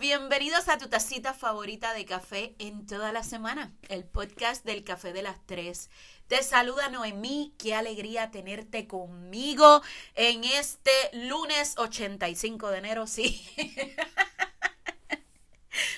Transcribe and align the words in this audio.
Bienvenidos 0.00 0.68
a 0.68 0.76
tu 0.76 0.88
tacita 0.88 1.32
favorita 1.32 1.94
de 1.94 2.04
café 2.04 2.56
en 2.58 2.84
toda 2.84 3.12
la 3.12 3.22
semana, 3.22 3.72
el 3.88 4.04
podcast 4.04 4.64
del 4.64 4.82
café 4.82 5.12
de 5.12 5.22
las 5.22 5.46
tres. 5.46 5.88
Te 6.26 6.42
saluda 6.42 6.88
Noemí, 6.88 7.54
qué 7.58 7.76
alegría 7.76 8.32
tenerte 8.32 8.88
conmigo 8.88 9.80
en 10.16 10.42
este 10.42 10.90
lunes 11.12 11.78
85 11.78 12.70
de 12.70 12.78
enero, 12.78 13.06
sí. 13.06 13.40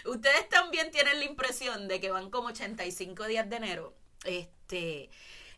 Ustedes 0.04 0.49
también 0.50 0.90
tienen 0.90 1.18
la 1.18 1.25
impresión 1.25 1.89
de 1.89 2.00
que 2.00 2.11
van 2.11 2.31
como 2.31 2.49
85 2.49 3.29
días 3.29 3.49
de 3.49 3.57
enero. 3.57 3.96
Este, 4.25 5.08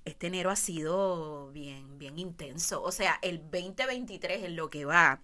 este 0.05 0.29
enero 0.29 0.51
ha 0.51 0.57
sido 0.57 1.51
bien, 1.51 1.99
bien 1.99 2.21
intenso. 2.21 2.85
O 2.85 2.93
sea, 2.93 3.19
el 3.21 3.41
2023 3.51 4.45
en 4.45 4.55
lo 4.55 4.71
que 4.71 4.85
va 4.85 5.21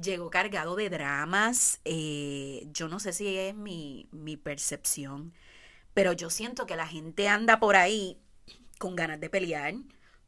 llegó 0.00 0.30
cargado 0.30 0.76
de 0.76 0.90
dramas. 0.90 1.80
Eh, 1.84 2.66
yo 2.72 2.88
no 2.88 3.00
sé 3.00 3.12
si 3.12 3.36
es 3.36 3.54
mi, 3.54 4.08
mi 4.12 4.36
percepción, 4.36 5.32
pero 5.94 6.12
yo 6.12 6.30
siento 6.30 6.66
que 6.66 6.76
la 6.76 6.86
gente 6.86 7.28
anda 7.28 7.58
por 7.58 7.76
ahí 7.76 8.18
con 8.78 8.96
ganas 8.96 9.20
de 9.20 9.30
pelear, 9.30 9.74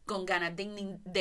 con 0.07 0.25
ganas 0.27 0.57
de, 0.57 0.63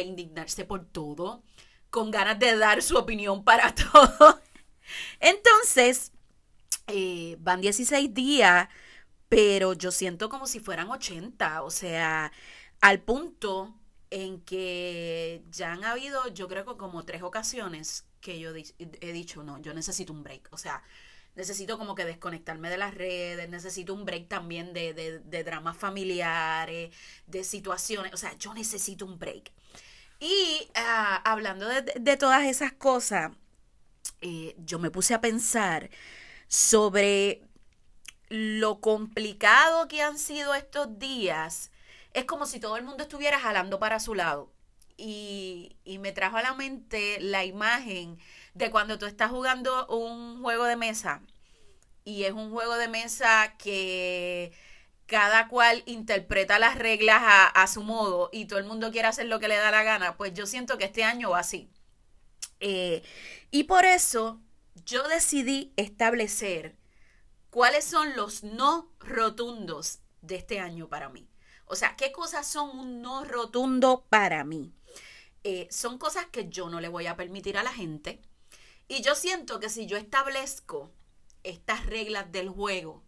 indignarse 0.02 0.66
por 0.66 0.86
todo, 0.86 1.44
con 1.90 2.12
ganas 2.12 2.40
de 2.40 2.58
dar 2.58 2.82
su 2.82 2.98
opinión 2.98 3.44
para 3.44 3.74
todo. 3.92 4.42
Entonces, 5.20 6.12
eh, 6.88 7.38
van 7.40 7.62
16 7.62 8.14
días, 8.14 8.70
pero 9.30 9.74
yo 9.74 9.92
siento 9.92 10.30
como 10.30 10.48
si 10.48 10.60
fueran 10.60 10.90
80, 10.90 11.64
o 11.64 11.70
sea, 11.70 12.32
al 12.82 13.00
punto 13.02 13.76
en 14.10 14.40
que 14.42 15.44
ya 15.52 15.74
han 15.74 15.84
habido, 15.84 16.28
yo 16.30 16.48
creo 16.48 16.66
que 16.66 16.78
como 16.78 17.04
tres 17.04 17.22
ocasiones 17.24 18.06
que 18.28 18.40
yo 18.40 18.52
he 18.54 19.12
dicho, 19.14 19.42
no, 19.42 19.58
yo 19.62 19.74
necesito 19.74 20.12
un 20.12 20.22
break. 20.22 20.50
O 20.52 20.58
sea, 20.58 20.84
necesito 21.36 21.78
como 21.78 21.96
que 21.96 22.04
desconectarme 22.04 22.70
de 22.70 22.78
las 22.78 22.94
redes, 22.94 23.48
necesito 23.48 23.94
un 23.94 24.04
break 24.04 24.28
también 24.28 24.74
de, 24.74 24.94
de, 24.94 25.44
dramas 25.46 25.78
familiares, 25.78 26.94
de 27.26 27.44
situaciones. 27.46 28.14
O 28.14 28.18
sea, 28.18 28.38
yo 28.38 28.54
necesito 28.54 29.06
un 29.06 29.18
break. 29.18 29.54
Y 30.20 30.68
ah, 30.76 31.22
hablando 31.24 31.70
de, 31.70 32.18
todas 32.18 32.44
esas 32.46 32.74
cosas, 32.74 33.32
eh, 34.20 34.56
yo 34.58 34.78
me 34.78 34.92
puse 34.92 35.14
a 35.14 35.22
pensar 35.22 35.90
sobre 36.50 37.44
lo 38.28 38.82
complicado 38.82 39.88
que 39.88 40.02
han 40.02 40.20
sido 40.20 40.54
estos 40.54 41.00
días. 41.00 41.72
Es 42.14 42.26
como 42.26 42.46
si 42.46 42.60
todo 42.60 42.76
el 42.76 42.84
mundo 42.84 43.04
estuviera 43.04 43.40
jalando 43.40 43.80
para 43.80 44.02
su 44.02 44.16
lado 44.16 44.52
y, 44.98 45.78
me 46.00 46.12
trajo 46.12 46.38
a 46.38 46.42
la 46.42 46.54
mente 46.54 47.20
la 47.22 47.46
imagen 47.46 48.20
de 48.54 48.72
cuando 48.72 48.98
tú 48.98 49.06
estás 49.06 49.32
jugando 49.32 49.88
un 49.88 50.42
juego 50.42 50.66
de 50.66 50.76
mesa 50.76 51.22
y 52.04 52.24
es 52.24 52.34
un 52.34 52.52
juego 52.52 52.76
de 52.78 52.88
mesa 52.88 53.56
que 53.58 54.54
cada 55.06 55.48
cual 55.48 55.84
interpreta 55.86 56.60
las 56.60 56.78
reglas 56.78 57.22
a, 57.22 57.68
su 57.68 57.84
modo 57.84 58.30
y 58.34 58.46
todo 58.46 58.60
el 58.60 58.66
mundo 58.66 58.92
quiere 58.92 59.08
hacer 59.08 59.28
lo 59.28 59.40
que 59.40 59.48
le 59.48 59.56
da 59.56 59.72
la 59.72 59.84
gana, 59.84 60.18
pues 60.18 60.34
yo 60.34 60.46
siento 60.46 60.78
que 60.78 60.86
este 60.86 61.04
año 61.04 61.32
va 61.32 61.40
así. 61.40 61.70
Eh, 62.60 63.04
y 63.52 63.66
por 63.66 63.86
eso 63.86 64.42
yo 64.86 65.08
decidí 65.08 65.74
establecer 65.78 66.76
cuáles 67.50 67.86
son 67.86 68.16
los 68.16 68.44
no 68.44 68.92
rotundos 69.00 70.00
de 70.22 70.36
este 70.36 70.60
año 70.60 70.90
para 70.90 71.10
mí. 71.10 71.30
O 71.66 71.76
sea, 71.76 71.96
¿qué 71.96 72.12
cosas 72.12 72.48
son 72.48 72.78
un 72.78 73.02
no 73.02 73.24
rotundo 73.24 74.06
para 74.10 74.44
mí? 74.44 74.77
Eh, 75.44 75.68
son 75.72 75.98
cosas 75.98 76.26
que 76.28 76.50
yo 76.50 76.70
no 76.70 76.82
le 76.82 76.88
voy 76.88 77.08
a 77.08 77.16
permitir 77.16 77.58
a 77.58 77.64
la 77.64 77.74
gente. 77.74 78.22
Y 78.88 79.02
yo 79.02 79.16
siento 79.16 79.60
que 79.60 79.70
si 79.70 79.86
yo 79.86 79.98
establezco 79.98 80.92
estas 81.44 81.86
reglas 81.86 82.32
del 82.32 82.50
juego 82.50 83.04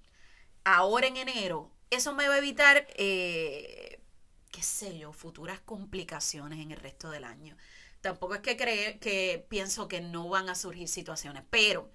ahora 0.63 1.07
en 1.07 1.17
enero, 1.17 1.72
eso 1.90 2.13
me 2.13 2.28
va 2.28 2.35
a 2.35 2.40
evitar, 2.40 2.88
eh, 2.95 4.01
qué 4.51 4.63
sé 4.63 4.97
yo, 4.97 5.13
futuras 5.13 5.59
complicaciones 5.62 6.59
en 6.59 6.72
el 6.72 6.79
resto 6.79 7.09
del 7.09 7.23
año. 7.23 7.57
Tampoco 8.01 8.35
es 8.35 8.41
que, 8.41 8.56
cree, 8.57 9.00
que 9.00 9.46
pienso 9.50 9.88
que 9.88 10.01
no 10.01 10.29
van 10.29 10.50
a 10.50 10.56
surgir 10.56 10.88
situaciones, 10.88 11.44
pero 11.50 11.91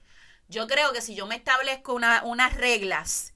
yo 0.49 0.67
creo 0.67 0.93
que 0.93 1.01
si 1.01 1.15
yo 1.15 1.27
me 1.27 1.37
establezco 1.37 1.95
unas 1.95 2.57
reglas 2.57 3.35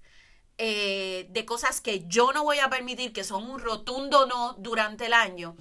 eh, 0.58 1.26
de 1.30 1.44
cosas 1.44 1.80
que 1.80 2.04
yo 2.06 2.32
no 2.32 2.44
voy 2.44 2.58
a 2.58 2.68
permitir, 2.68 3.12
que 3.12 3.24
son 3.24 3.48
un 3.48 3.60
rotundo 3.60 4.26
no 4.26 4.54
durante 4.54 5.06
el 5.06 5.12
año, 5.12 5.56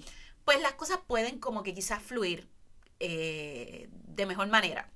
pues 0.48 0.62
las 0.62 0.76
cosas 0.76 1.00
pueden 1.06 1.40
como 1.40 1.62
que 1.62 1.74
quizás 1.74 2.02
fluir 2.02 2.48
eh, 3.02 3.90
de 3.92 4.26
mejor 4.26 4.48
manera. 4.48 4.90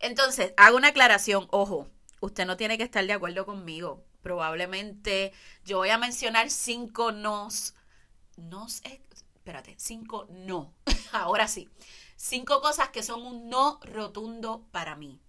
Entonces, 0.00 0.52
hago 0.56 0.76
una 0.76 0.88
aclaración, 0.88 1.46
ojo, 1.52 1.86
usted 2.18 2.44
no 2.44 2.56
tiene 2.56 2.76
que 2.76 2.82
estar 2.82 3.06
de 3.06 3.12
acuerdo 3.12 3.46
conmigo. 3.46 4.02
Probablemente 4.20 5.32
yo 5.64 5.78
voy 5.78 5.90
a 5.90 5.96
mencionar 5.96 6.50
cinco 6.50 7.12
nos. 7.12 7.74
Nos, 8.36 8.82
espérate, 8.82 9.76
cinco 9.78 10.26
no. 10.28 10.74
Ahora 11.12 11.46
sí. 11.46 11.68
Cinco 12.16 12.60
cosas 12.60 12.88
que 12.88 13.04
son 13.04 13.24
un 13.24 13.48
no 13.48 13.78
rotundo 13.84 14.66
para 14.72 14.96
mí. 14.96 15.20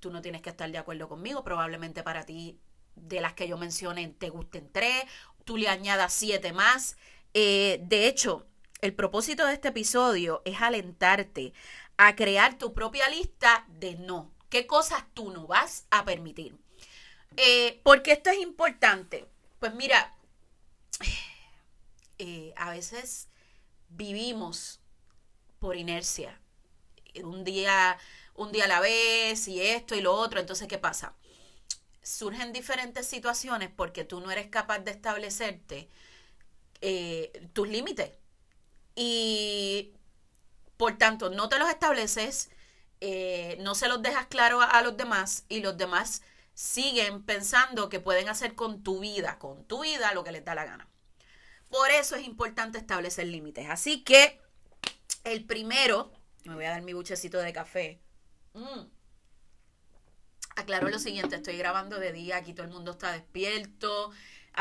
Tú 0.00 0.10
no 0.10 0.20
tienes 0.20 0.42
que 0.42 0.50
estar 0.50 0.70
de 0.70 0.76
acuerdo 0.76 1.08
conmigo. 1.08 1.42
Probablemente 1.44 2.02
para 2.02 2.26
ti, 2.26 2.60
de 2.94 3.22
las 3.22 3.32
que 3.32 3.48
yo 3.48 3.56
mencioné, 3.56 4.08
te 4.08 4.28
gusten 4.28 4.70
tres. 4.70 5.04
Tú 5.46 5.56
le 5.56 5.68
añadas 5.70 6.12
siete 6.12 6.52
más. 6.52 6.98
Eh, 7.32 7.80
de 7.84 8.06
hecho, 8.06 8.46
el 8.82 8.94
propósito 8.94 9.46
de 9.46 9.54
este 9.54 9.68
episodio 9.68 10.42
es 10.44 10.60
alentarte 10.60 11.52
a 11.96 12.16
crear 12.16 12.58
tu 12.58 12.72
propia 12.72 13.08
lista 13.08 13.66
de 13.68 13.96
no. 13.96 14.32
¿Qué 14.48 14.66
cosas 14.66 15.04
tú 15.14 15.30
no 15.30 15.46
vas 15.46 15.86
a 15.90 16.04
permitir? 16.04 16.56
Eh, 17.36 17.80
porque 17.82 18.12
esto 18.12 18.30
es 18.30 18.38
importante. 18.38 19.26
Pues 19.58 19.74
mira, 19.74 20.14
eh, 22.18 22.52
a 22.56 22.70
veces 22.70 23.28
vivimos 23.90 24.80
por 25.58 25.76
inercia. 25.76 26.40
Un 27.22 27.44
día, 27.44 27.98
un 28.34 28.52
día 28.52 28.64
a 28.64 28.68
la 28.68 28.80
vez 28.80 29.46
y 29.48 29.60
esto 29.60 29.94
y 29.94 30.00
lo 30.00 30.14
otro. 30.14 30.40
Entonces, 30.40 30.68
¿qué 30.68 30.78
pasa? 30.78 31.14
Surgen 32.02 32.52
diferentes 32.52 33.06
situaciones 33.06 33.70
porque 33.74 34.04
tú 34.04 34.20
no 34.20 34.30
eres 34.30 34.48
capaz 34.48 34.78
de 34.80 34.90
establecerte 34.90 35.88
eh, 36.80 37.48
tus 37.52 37.68
límites. 37.68 38.12
Y 38.94 39.92
por 40.76 40.96
tanto, 40.98 41.30
no 41.30 41.48
te 41.48 41.58
los 41.58 41.68
estableces, 41.68 42.50
eh, 43.00 43.56
no 43.60 43.74
se 43.74 43.88
los 43.88 44.02
dejas 44.02 44.26
claro 44.26 44.60
a, 44.60 44.80
los 44.82 44.96
demás 44.96 45.44
y 45.48 45.60
los 45.60 45.76
demás 45.76 46.22
siguen 46.54 47.22
pensando 47.22 47.88
que 47.88 48.00
pueden 48.00 48.28
hacer 48.28 48.54
con 48.54 48.82
tu 48.82 49.00
vida, 49.00 49.38
con 49.38 49.64
tu 49.64 49.82
vida, 49.82 50.14
lo 50.14 50.24
que 50.24 50.32
les 50.32 50.44
da 50.44 50.54
la 50.54 50.64
gana. 50.64 50.88
Por 51.68 51.90
eso 51.90 52.16
es 52.16 52.26
importante 52.26 52.78
establecer 52.78 53.26
límites. 53.26 53.68
Así 53.68 54.02
que 54.02 54.40
el 55.24 55.44
primero, 55.44 56.10
me 56.44 56.54
voy 56.54 56.64
a 56.64 56.70
dar 56.70 56.82
mi 56.82 56.92
buchecito 56.92 57.38
de 57.38 57.52
café. 57.52 58.00
Mm. 58.54 58.86
Aclaro 60.56 60.88
lo 60.88 60.98
siguiente, 60.98 61.36
estoy 61.36 61.56
grabando 61.56 61.98
de 61.98 62.12
día, 62.12 62.36
aquí 62.36 62.54
todo 62.54 62.66
el 62.66 62.72
mundo 62.72 62.92
está 62.92 63.12
despierto, 63.12 64.10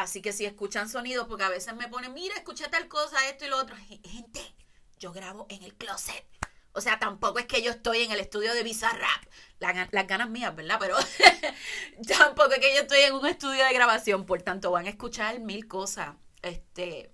Así 0.01 0.21
que 0.21 0.31
si 0.31 0.45
escuchan 0.45 0.87
sonidos, 0.87 1.27
porque 1.27 1.43
a 1.43 1.49
veces 1.49 1.75
me 1.75 1.89
ponen, 1.89 2.13
mira, 2.13 2.33
escucha 2.35 2.71
tal 2.71 2.87
cosa, 2.87 3.17
esto 3.27 3.45
y 3.45 3.49
lo 3.49 3.57
otro. 3.57 3.75
Gente, 3.75 4.39
yo 4.97 5.11
grabo 5.11 5.45
en 5.49 5.61
el 5.63 5.75
closet. 5.75 6.25
O 6.71 6.79
sea, 6.79 6.99
tampoco 6.99 7.39
es 7.39 7.47
que 7.47 7.61
yo 7.61 7.71
estoy 7.71 8.03
en 8.03 8.11
el 8.13 8.21
estudio 8.21 8.53
de 8.53 8.63
Bizarrap. 8.63 9.23
las 9.59 10.07
ganas 10.07 10.29
mías, 10.29 10.55
¿verdad? 10.55 10.77
Pero 10.79 10.95
tampoco 12.17 12.53
es 12.53 12.59
que 12.59 12.73
yo 12.75 12.81
estoy 12.83 12.99
en 12.99 13.13
un 13.13 13.27
estudio 13.27 13.65
de 13.65 13.73
grabación. 13.73 14.25
Por 14.25 14.41
tanto, 14.41 14.71
van 14.71 14.85
a 14.85 14.89
escuchar 14.89 15.41
mil 15.41 15.68
cosas. 15.68 16.15
Este. 16.41 17.12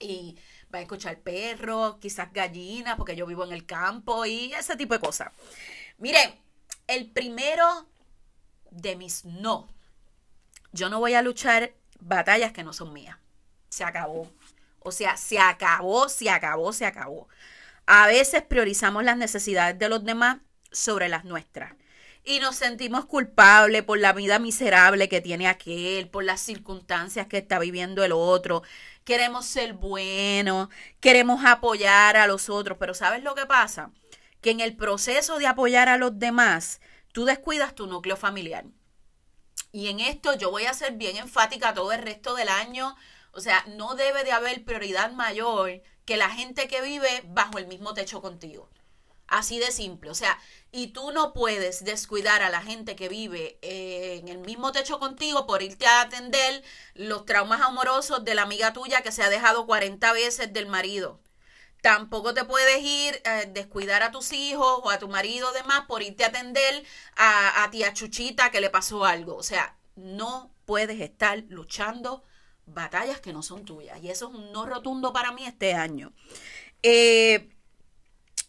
Y 0.00 0.36
van 0.68 0.80
a 0.80 0.82
escuchar 0.82 1.20
perros, 1.20 1.98
quizás 2.00 2.32
gallinas, 2.32 2.96
porque 2.96 3.14
yo 3.14 3.24
vivo 3.24 3.44
en 3.44 3.52
el 3.52 3.66
campo 3.66 4.26
y 4.26 4.52
ese 4.54 4.74
tipo 4.76 4.94
de 4.94 5.00
cosas. 5.00 5.28
Miren, 5.98 6.34
el 6.88 7.08
primero 7.12 7.88
de 8.72 8.96
mis 8.96 9.24
no. 9.24 9.68
Yo 10.72 10.88
no 10.88 10.98
voy 10.98 11.14
a 11.14 11.22
luchar 11.22 11.74
batallas 12.00 12.52
que 12.52 12.64
no 12.64 12.72
son 12.72 12.92
mías. 12.92 13.16
Se 13.68 13.84
acabó. 13.84 14.30
O 14.80 14.92
sea, 14.92 15.16
se 15.16 15.38
acabó, 15.38 16.08
se 16.08 16.30
acabó, 16.30 16.72
se 16.72 16.86
acabó. 16.86 17.28
A 17.86 18.06
veces 18.06 18.42
priorizamos 18.42 19.04
las 19.04 19.16
necesidades 19.16 19.78
de 19.78 19.88
los 19.88 20.04
demás 20.04 20.38
sobre 20.70 21.08
las 21.08 21.24
nuestras. 21.24 21.74
Y 22.24 22.38
nos 22.38 22.56
sentimos 22.56 23.06
culpables 23.06 23.82
por 23.82 23.98
la 23.98 24.12
vida 24.12 24.38
miserable 24.38 25.08
que 25.08 25.20
tiene 25.20 25.48
aquel, 25.48 26.08
por 26.08 26.24
las 26.24 26.40
circunstancias 26.40 27.26
que 27.26 27.38
está 27.38 27.58
viviendo 27.58 28.04
el 28.04 28.12
otro. 28.12 28.62
Queremos 29.04 29.46
ser 29.46 29.72
buenos, 29.72 30.68
queremos 31.00 31.44
apoyar 31.44 32.16
a 32.16 32.26
los 32.26 32.50
otros, 32.50 32.76
pero 32.78 32.94
¿sabes 32.94 33.22
lo 33.22 33.34
que 33.34 33.46
pasa? 33.46 33.90
Que 34.40 34.50
en 34.50 34.60
el 34.60 34.76
proceso 34.76 35.38
de 35.38 35.46
apoyar 35.46 35.88
a 35.88 35.96
los 35.98 36.18
demás, 36.18 36.80
tú 37.12 37.24
descuidas 37.24 37.74
tu 37.74 37.86
núcleo 37.86 38.16
familiar. 38.16 38.64
Y 39.72 39.88
en 39.88 40.00
esto 40.00 40.34
yo 40.34 40.50
voy 40.50 40.66
a 40.66 40.74
ser 40.74 40.92
bien 40.92 41.16
enfática 41.16 41.74
todo 41.74 41.92
el 41.92 42.02
resto 42.02 42.34
del 42.34 42.48
año. 42.48 42.96
O 43.32 43.40
sea, 43.40 43.64
no 43.68 43.94
debe 43.94 44.24
de 44.24 44.32
haber 44.32 44.64
prioridad 44.64 45.12
mayor 45.12 45.82
que 46.04 46.16
la 46.16 46.30
gente 46.30 46.66
que 46.68 46.82
vive 46.82 47.22
bajo 47.28 47.58
el 47.58 47.66
mismo 47.66 47.94
techo 47.94 48.20
contigo. 48.20 48.68
Así 49.28 49.60
de 49.60 49.70
simple. 49.70 50.10
O 50.10 50.14
sea, 50.14 50.38
y 50.72 50.88
tú 50.88 51.12
no 51.12 51.32
puedes 51.32 51.84
descuidar 51.84 52.42
a 52.42 52.50
la 52.50 52.62
gente 52.62 52.96
que 52.96 53.08
vive 53.08 53.58
eh, 53.62 54.18
en 54.20 54.28
el 54.28 54.38
mismo 54.38 54.72
techo 54.72 54.98
contigo 54.98 55.46
por 55.46 55.62
irte 55.62 55.86
a 55.86 56.00
atender 56.02 56.64
los 56.94 57.24
traumas 57.26 57.60
amorosos 57.60 58.24
de 58.24 58.34
la 58.34 58.42
amiga 58.42 58.72
tuya 58.72 59.02
que 59.02 59.12
se 59.12 59.22
ha 59.22 59.30
dejado 59.30 59.66
40 59.66 60.12
veces 60.12 60.52
del 60.52 60.66
marido. 60.66 61.20
Tampoco 61.82 62.34
te 62.34 62.44
puedes 62.44 62.82
ir 62.82 63.20
eh, 63.24 63.50
descuidar 63.52 64.02
a 64.02 64.10
tus 64.10 64.32
hijos 64.32 64.80
o 64.82 64.90
a 64.90 64.98
tu 64.98 65.08
marido 65.08 65.52
demás 65.52 65.82
por 65.88 66.02
irte 66.02 66.24
a 66.24 66.28
atender 66.28 66.84
a, 67.16 67.64
a 67.64 67.70
tía 67.70 67.92
Chuchita 67.92 68.50
que 68.50 68.60
le 68.60 68.70
pasó 68.70 69.04
algo. 69.04 69.36
O 69.36 69.42
sea, 69.42 69.76
no 69.96 70.54
puedes 70.64 71.00
estar 71.00 71.44
luchando 71.48 72.24
batallas 72.66 73.20
que 73.20 73.32
no 73.32 73.42
son 73.42 73.64
tuyas. 73.64 74.02
Y 74.02 74.10
eso 74.10 74.28
es 74.28 74.34
un 74.34 74.52
no 74.52 74.66
rotundo 74.66 75.12
para 75.12 75.32
mí 75.32 75.44
este 75.44 75.74
año. 75.74 76.12
Eh, 76.82 77.50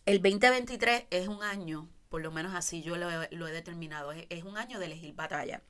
el 0.06 0.22
2023 0.22 1.06
es 1.10 1.28
un 1.28 1.44
año, 1.44 1.90
por 2.10 2.22
lo 2.22 2.32
menos 2.32 2.56
así 2.56 2.82
yo 2.82 2.96
lo, 2.98 3.48
he 3.48 3.52
determinado, 3.52 4.12
es, 4.12 4.44
un 4.44 4.58
año 4.58 4.80
de 4.80 4.86
elegir 4.86 5.14
batalla. 5.14 5.62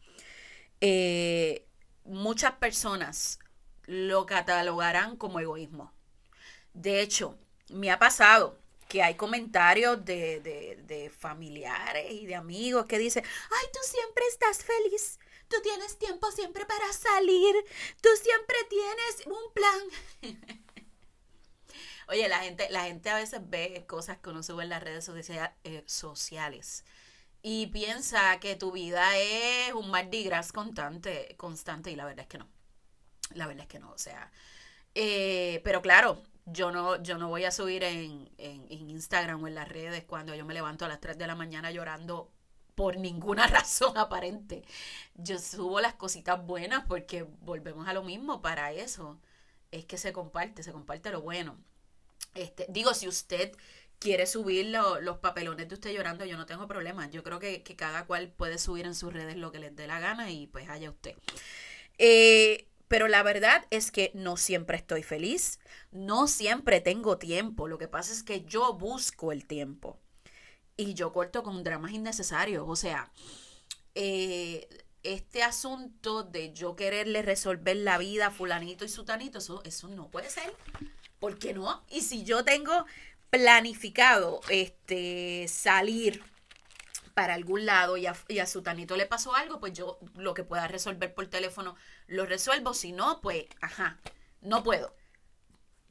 Eh, 0.80 1.68
muchas 2.06 2.54
personas 2.54 3.40
lo 3.86 4.25
catalogarán 4.25 5.18
como 5.18 5.40
egoísmo. 5.40 5.94
De 6.74 7.02
hecho, 7.02 7.38
me 7.71 7.91
ha 7.91 8.00
pasado 8.00 8.57
que 8.88 9.01
hay 9.01 9.15
comentarios 9.15 10.03
de, 10.03 10.41
de, 10.41 11.09
familiares 11.09 12.12
y 12.12 12.25
de 12.25 12.35
amigos 12.35 12.88
que 12.88 13.00
dicen, 13.00 13.23
ay, 13.25 13.68
tú 13.71 13.79
siempre 13.83 14.23
estás 14.29 14.65
feliz, 14.65 15.18
tú 15.47 15.56
tienes 15.63 15.97
tiempo 15.97 16.29
siempre 16.31 16.65
para 16.65 16.91
salir, 16.91 17.56
tú 18.01 18.09
siempre 18.21 18.57
tienes 18.69 19.27
un 19.27 19.53
plan. 19.53 20.35
Oye, 22.09 22.27
la 22.27 22.39
gente, 22.39 22.68
la 22.69 22.83
gente 22.83 23.09
a 23.09 23.15
veces 23.15 23.39
ve 23.44 23.85
cosas 23.88 24.18
que 24.18 24.29
uno 24.29 24.44
sube 24.44 24.63
en 24.63 24.69
las 24.69 24.83
redes 24.83 25.09
eh, 25.63 25.83
sociales 25.85 26.83
y 27.41 27.68
piensa 27.68 28.39
que 28.41 28.56
tu 28.56 28.73
vida 28.73 29.18
es 29.18 29.73
un 29.73 29.89
Mardi 29.89 30.23
Gras 30.23 30.51
constante, 30.51 31.33
constante 31.38 31.91
y 31.91 31.95
la 31.95 32.03
verdad 32.03 32.23
es 32.23 32.27
que 32.27 32.38
no. 32.39 32.50
La 33.35 33.47
verdad 33.47 33.63
es 33.63 33.69
que 33.69 33.79
no, 33.79 33.91
o 33.91 33.97
sea, 33.97 34.31
eh, 34.95 35.62
pero 35.63 35.81
claro, 35.81 36.21
yo 36.46 36.72
no, 36.72 37.02
yo 37.02 37.18
no 37.18 37.30
voy 37.30 37.46
a 37.46 37.52
subir 37.52 37.84
en, 37.84 38.30
en, 38.38 38.90
Instagram 38.90 39.44
o 39.44 39.48
en 39.48 39.56
las 39.56 39.70
redes 39.70 40.04
cuando 40.04 40.36
yo 40.36 40.46
me 40.46 40.54
levanto 40.54 40.86
a 40.86 40.88
las 40.88 41.00
3 41.00 41.18
de 41.18 41.28
la 41.28 41.36
mañana 41.36 41.72
llorando 41.72 42.32
por 42.76 42.98
ninguna 42.98 43.48
razón 43.48 43.98
aparente. 43.98 44.64
Yo 45.16 45.40
subo 45.40 45.80
las 45.82 45.94
cositas 45.94 46.46
buenas 46.46 46.86
porque 46.88 47.24
volvemos 47.42 47.88
a 47.88 47.94
lo 47.94 48.04
mismo 48.04 48.42
para 48.42 48.72
eso. 48.72 49.20
Es 49.72 49.86
que 49.86 49.98
se 49.98 50.14
comparte, 50.14 50.64
se 50.64 50.72
comparte 50.72 51.12
lo 51.12 51.22
bueno. 51.22 51.58
Este, 52.34 52.66
digo, 52.70 52.94
si 52.94 53.08
usted 53.08 53.52
quiere 54.00 54.26
subir 54.26 54.66
los 54.66 55.18
papelones 55.20 55.70
de 55.70 55.76
usted 55.76 55.94
llorando, 55.94 56.26
yo 56.26 56.36
no 56.36 56.48
tengo 56.48 56.68
problema. 56.68 57.10
Yo 57.10 57.24
creo 57.24 57.40
que, 57.40 57.62
cada 57.78 58.06
cual 58.06 58.30
puede 58.30 58.58
subir 58.58 58.86
en 58.86 58.96
sus 58.96 59.14
redes 59.14 59.38
lo 59.38 59.52
que 59.52 59.60
les 59.60 59.76
dé 59.76 59.88
la 59.88 60.00
gana 60.00 60.32
y 60.32 60.48
pues 60.48 60.68
haya 60.70 60.90
usted. 60.90 61.16
Eh, 62.00 62.68
pero 62.92 63.08
la 63.08 63.24
verdad 63.24 63.66
es 63.70 63.90
que 63.90 64.12
no 64.14 64.36
siempre 64.36 64.76
estoy 64.76 65.02
feliz, 65.02 65.60
no 65.92 66.28
siempre 66.28 66.82
tengo 66.82 67.18
tiempo. 67.18 67.70
Lo 67.70 67.78
que 67.78 67.88
pasa 67.88 68.12
es 68.12 68.22
que 68.22 68.44
yo 68.44 68.74
busco 68.74 69.32
el 69.32 69.46
tiempo 69.48 69.98
y 70.76 70.94
yo 70.94 71.14
corto 71.14 71.42
con 71.42 71.64
dramas 71.64 71.94
innecesarios. 71.94 72.66
O 72.68 72.76
sea, 72.76 73.10
eh, 73.96 74.68
este 75.04 75.42
asunto 75.42 76.24
de 76.24 76.52
yo 76.52 76.76
quererle 76.76 77.22
resolver 77.22 77.78
la 77.78 77.98
vida 77.98 78.28
a 78.28 78.32
fulanito 78.32 78.84
y 78.84 78.90
sutanito, 78.90 79.38
eso, 79.38 79.62
eso 79.64 79.88
no 79.88 80.10
puede 80.10 80.30
ser. 80.30 80.54
¿por 81.22 81.38
qué 81.38 81.54
no? 81.54 81.86
Y 81.90 82.02
si 82.02 82.26
yo 82.26 82.44
tengo 82.44 82.86
planificado 83.30 84.42
este 84.50 85.46
salir 85.48 86.22
para 87.13 87.34
algún 87.34 87.66
lado 87.66 87.98
y 87.98 88.06
a, 88.06 88.16
y 88.28 88.40
a 88.40 88.48
su 88.48 88.62
tanito 88.62 88.96
le 88.96 89.06
pasó 89.06 89.36
algo, 89.36 89.60
pues 89.60 89.74
yo 89.74 90.00
lo 90.16 90.34
que 90.34 90.44
pueda 90.44 90.68
resolver 90.68 91.13
por 91.13 91.28
teléfono 91.28 91.75
lo 92.08 92.25
resuelvo. 92.25 92.74
Si 92.74 92.92
no, 92.92 93.22
pues, 93.22 93.46
ajá, 93.62 94.00
no 94.42 94.63
puedo. 94.63 94.96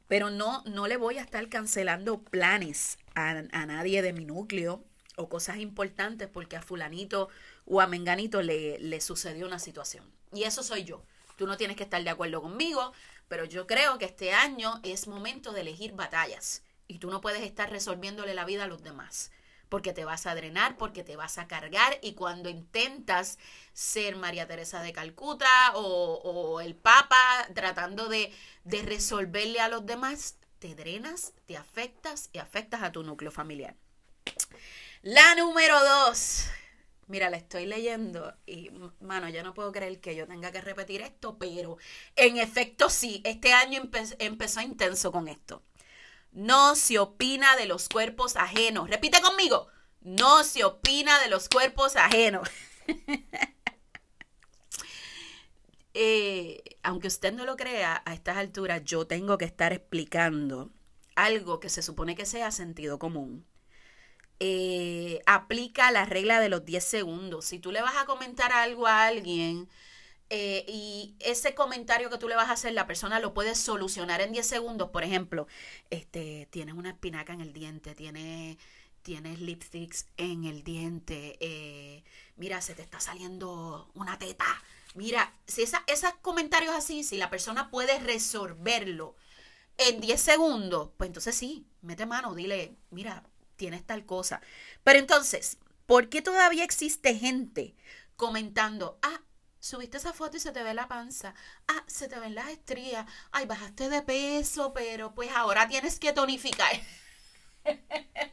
Pero 0.07 0.29
no, 0.29 0.63
no 0.65 0.87
le 0.87 0.97
voy 0.97 1.17
a 1.17 1.21
estar 1.21 1.47
cancelando 1.49 2.21
planes 2.21 2.97
a, 3.15 3.29
a 3.29 3.65
nadie 3.65 4.01
de 4.01 4.13
mi 4.13 4.25
núcleo 4.25 4.83
o 5.15 5.29
cosas 5.29 5.57
importantes 5.57 6.27
porque 6.27 6.57
a 6.57 6.61
fulanito 6.61 7.29
o 7.65 7.81
a 7.81 7.87
menganito 7.87 8.41
le, 8.41 8.79
le 8.79 9.01
sucedió 9.01 9.45
una 9.47 9.59
situación. 9.59 10.03
Y 10.33 10.43
eso 10.43 10.63
soy 10.63 10.83
yo. 10.83 11.03
Tú 11.37 11.47
no 11.47 11.57
tienes 11.57 11.77
que 11.77 11.83
estar 11.83 12.03
de 12.03 12.09
acuerdo 12.09 12.41
conmigo, 12.41 12.93
pero 13.27 13.45
yo 13.45 13.67
creo 13.67 13.97
que 13.97 14.05
este 14.05 14.33
año 14.33 14.79
es 14.83 15.07
momento 15.07 15.53
de 15.53 15.61
elegir 15.61 15.93
batallas 15.93 16.63
y 16.87 16.99
tú 16.99 17.09
no 17.09 17.21
puedes 17.21 17.41
estar 17.43 17.69
resolviéndole 17.69 18.33
la 18.33 18.45
vida 18.45 18.65
a 18.65 18.67
los 18.67 18.83
demás 18.83 19.31
porque 19.71 19.93
te 19.93 20.03
vas 20.03 20.25
a 20.25 20.35
drenar, 20.35 20.75
porque 20.75 21.01
te 21.01 21.15
vas 21.15 21.37
a 21.37 21.47
cargar 21.47 21.97
y 22.01 22.11
cuando 22.11 22.49
intentas 22.49 23.39
ser 23.71 24.17
María 24.17 24.45
Teresa 24.45 24.83
de 24.83 24.91
Calcuta 24.91 25.47
o, 25.75 26.59
el 26.59 26.75
Papa 26.75 27.47
tratando 27.55 28.09
de, 28.09 28.33
de 28.65 28.81
resolverle 28.81 29.61
a 29.61 29.69
los 29.69 29.85
demás, 29.85 30.35
te 30.59 30.75
drenas, 30.75 31.31
te 31.45 31.55
afectas 31.55 32.29
y 32.33 32.39
afectas 32.39 32.83
a 32.83 32.91
tu 32.91 33.01
núcleo 33.01 33.31
familiar. 33.31 33.77
La 35.03 35.35
número 35.35 35.79
dos, 35.79 36.49
Mira, 37.07 37.29
la 37.29 37.37
estoy 37.37 37.65
leyendo 37.65 38.33
y, 38.45 38.71
mano, 38.99 39.29
yo 39.29 39.41
no 39.41 39.53
puedo 39.53 39.71
creer 39.71 40.01
que 40.01 40.15
yo 40.15 40.27
tenga 40.27 40.51
que 40.51 40.61
repetir 40.61 41.01
esto, 41.01 41.37
pero 41.37 41.77
en 42.17 42.37
efecto 42.37 42.89
sí, 42.89 43.21
este 43.23 43.53
año 43.53 43.81
empezó 44.19 44.61
intenso 44.61 45.13
con 45.13 45.29
esto. 45.29 45.63
No 46.31 46.75
se 46.75 46.99
opina 46.99 47.55
de 47.57 47.65
los 47.65 47.89
cuerpos 47.89 48.35
ajenos. 48.35 48.89
Repite 48.89 49.21
conmigo, 49.21 49.67
no 50.01 50.43
se 50.43 50.63
opina 50.63 51.19
de 51.19 51.29
los 51.29 51.49
cuerpos 51.49 51.95
ajenos. 51.95 52.49
Eh, 55.93 56.63
aunque 56.83 57.09
usted 57.09 57.33
no 57.33 57.45
lo 57.45 57.57
crea, 57.57 58.01
a 58.05 58.13
estas 58.13 58.37
alturas 58.37 58.81
yo 58.85 59.07
tengo 59.07 59.37
que 59.37 59.43
estar 59.43 59.73
explicando 59.73 60.71
algo 61.15 61.59
que 61.59 61.69
se 61.69 61.81
supone 61.81 62.15
que 62.15 62.25
sea 62.25 62.51
sentido 62.51 62.97
común. 62.97 63.45
Eh, 64.39 65.21
aplica 65.25 65.91
la 65.91 66.05
regla 66.05 66.39
de 66.39 66.49
los 66.49 66.65
10 66.65 66.83
segundos. 66.83 67.45
Si 67.45 67.59
tú 67.59 67.71
le 67.71 67.81
vas 67.81 67.95
a 67.97 68.05
comentar 68.05 68.51
algo 68.53 68.87
a 68.87 69.05
alguien 69.05 69.69
eh, 70.33 70.63
y 70.65 71.13
ese 71.19 71.53
comentario 71.53 72.09
que 72.09 72.17
tú 72.17 72.29
le 72.29 72.37
vas 72.37 72.47
a 72.47 72.53
hacer, 72.53 72.71
la 72.71 72.87
persona 72.87 73.19
lo 73.19 73.33
puede 73.33 73.53
solucionar 73.53 74.21
en 74.21 74.31
10 74.31 74.47
segundos, 74.47 74.89
por 74.89 75.03
ejemplo, 75.03 75.45
este, 75.89 76.47
tienes 76.51 76.75
una 76.75 76.91
espinaca 76.91 77.33
en 77.33 77.41
el 77.41 77.51
diente, 77.51 77.95
tienes, 77.95 78.55
tienes 79.01 79.41
lipsticks 79.41 80.05
en 80.15 80.45
el 80.45 80.63
diente, 80.63 81.37
eh, 81.41 82.05
mira, 82.37 82.61
se 82.61 82.75
te 82.75 82.81
está 82.81 83.01
saliendo 83.01 83.91
una 83.93 84.17
teta. 84.17 84.45
Mira, 84.95 85.33
si 85.47 85.63
esa, 85.63 85.83
esos 85.87 86.13
comentarios 86.21 86.73
así, 86.73 87.03
si 87.03 87.17
la 87.17 87.29
persona 87.29 87.69
puede 87.69 87.99
resolverlo 87.99 89.17
en 89.75 89.99
10 89.99 90.21
segundos, 90.21 90.91
pues 90.95 91.09
entonces 91.09 91.35
sí, 91.35 91.65
mete 91.81 92.05
mano, 92.05 92.35
dile, 92.35 92.77
mira, 92.89 93.25
tienes 93.57 93.85
tal 93.85 94.05
cosa. 94.05 94.39
Pero 94.85 94.97
entonces, 94.97 95.57
¿por 95.85 96.07
qué 96.07 96.21
todavía 96.21 96.63
existe 96.63 97.15
gente 97.15 97.75
comentando, 98.15 98.97
ah, 99.01 99.19
subiste 99.61 99.95
esa 99.97 100.11
foto 100.13 100.35
y 100.37 100.39
se 100.41 100.51
te 100.51 100.61
ve 100.63 100.73
la 100.73 100.87
panza, 100.89 101.33
ah, 101.69 101.83
se 101.87 102.07
te 102.09 102.19
ven 102.19 102.35
las 102.35 102.49
estrías, 102.49 103.05
ay, 103.31 103.45
bajaste 103.45 103.87
de 103.89 104.01
peso, 104.01 104.73
pero 104.73 105.13
pues 105.15 105.31
ahora 105.31 105.67
tienes 105.69 105.99
que 105.99 106.11
tonificar. 106.13 106.71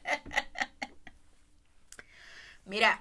Mira, 2.64 3.00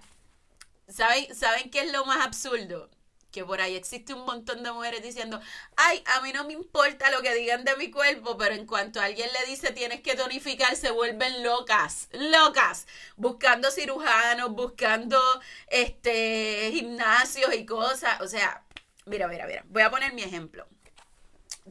¿saben, 0.90 1.34
¿saben 1.36 1.70
qué 1.72 1.82
es 1.82 1.92
lo 1.92 2.06
más 2.06 2.26
absurdo? 2.26 2.90
Que 3.38 3.46
por 3.46 3.62
ahí 3.62 3.76
existe 3.76 4.16
un 4.16 4.26
montón 4.26 4.64
de 4.64 4.72
mujeres 4.72 5.04
diciendo, 5.04 5.40
ay, 5.76 6.04
a 6.08 6.22
mí 6.22 6.34
no 6.34 6.44
me 6.46 6.54
importa 6.54 7.12
lo 7.12 7.22
que 7.22 7.36
digan 7.36 7.64
de 7.64 7.76
mi 7.76 7.92
cuerpo, 7.92 8.36
pero 8.36 8.56
en 8.56 8.66
cuanto 8.66 9.00
alguien 9.00 9.30
le 9.32 9.46
dice 9.46 9.72
tienes 9.74 10.02
que 10.02 10.16
tonificar, 10.16 10.76
se 10.76 10.90
vuelven 10.90 11.44
locas, 11.44 12.10
locas, 12.14 12.88
buscando 13.16 13.70
cirujanos, 13.70 14.50
buscando 14.54 15.22
este 15.68 16.72
gimnasios 16.74 17.54
y 17.54 17.64
cosas. 17.64 18.22
O 18.22 18.28
sea, 18.28 18.66
mira, 19.06 19.28
mira, 19.28 19.46
mira, 19.46 19.64
voy 19.68 19.84
a 19.84 19.92
poner 19.92 20.14
mi 20.14 20.24
ejemplo. 20.24 20.68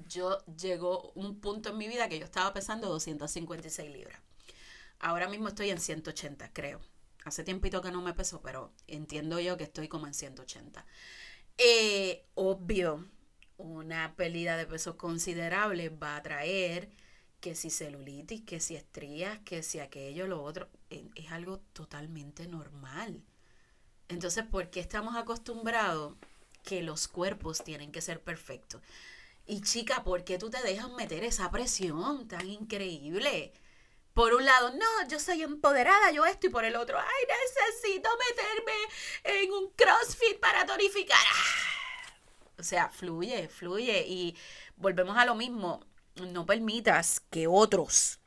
Yo 0.06 0.38
llegó 0.44 1.11
un 1.16 1.40
punto 1.40 1.70
en 1.70 1.78
mi 1.78 1.88
vida 1.88 2.08
que 2.08 2.20
yo 2.20 2.26
estaba 2.26 2.52
pesando 2.52 2.88
256 2.88 3.90
libras. 3.90 4.20
Ahora 5.00 5.28
mismo 5.28 5.49
estoy 5.49 5.70
en 5.70 5.80
180, 5.80 6.52
creo. 6.52 6.80
Hace 7.25 7.42
tiempito 7.42 7.82
que 7.82 7.90
no 7.90 8.02
me 8.02 8.14
peso, 8.14 8.40
pero 8.40 8.73
entiendo 8.87 9.40
yo 9.40 9.56
que 9.56 9.64
estoy 9.64 9.88
como 9.88 10.06
en 10.06 10.14
180. 10.14 10.87
Eh, 11.59 12.25
obvio, 12.35 13.07
una 13.57 14.15
pérdida 14.17 14.57
de 14.57 14.67
peso 14.67 14.97
considerable 14.97 15.89
va 15.89 16.17
a 16.17 16.23
traer 16.23 16.91
que 17.41 17.55
si 17.55 17.71
celulitis, 17.71 18.43
que 18.43 18.61
si 18.61 18.77
estrías, 18.77 19.39
que 19.41 19.63
si 19.63 19.81
aquello, 19.81 20.27
lo 20.27 20.43
otro, 20.43 20.69
es 20.91 21.31
algo 21.31 21.59
totalmente 21.73 22.47
normal. 22.47 23.23
Entonces, 24.09 24.45
¿por 24.45 24.71
qué 24.71 24.81
estamos 24.81 25.17
acostumbrados 25.17 26.15
que 26.63 26.83
los 26.83 27.09
cuerpos 27.09 27.65
tienen 27.65 27.93
que 27.93 28.03
ser 28.03 28.23
perfectos? 28.23 28.83
Y 29.47 29.61
chica, 29.63 30.05
¿por 30.05 30.25
qué 30.25 30.39
tú 30.39 30.51
te 30.51 30.63
dejas 30.63 30.91
meter 30.93 31.25
esa 31.25 31.51
presión 31.51 32.29
tan 32.29 32.49
increíble? 32.49 33.53
Por 34.16 34.32
un 34.32 34.46
lado, 34.46 34.73
no, 34.73 35.08
yo 35.08 35.20
soy 35.20 35.42
empoderada, 35.42 36.11
yo 36.11 36.25
esto, 36.25 36.46
y 36.46 36.50
por 36.50 36.64
el 36.64 36.75
otro, 36.75 36.99
ay, 36.99 37.26
necesito 37.28 38.08
meterme 38.30 39.42
en 39.42 39.52
un 39.52 39.70
CrossFit 39.73 40.40
para 40.40 40.64
tonificar. 40.64 41.18
¡Ah! 41.18 42.14
O 42.58 42.62
sea, 42.62 42.88
fluye, 42.88 43.46
fluye. 43.49 44.06
Y 44.08 44.35
volvemos 44.76 45.18
a 45.18 45.26
lo 45.26 45.35
mismo, 45.35 45.85
no 46.14 46.46
permitas 46.46 47.20
que 47.28 47.46
otros 47.46 48.18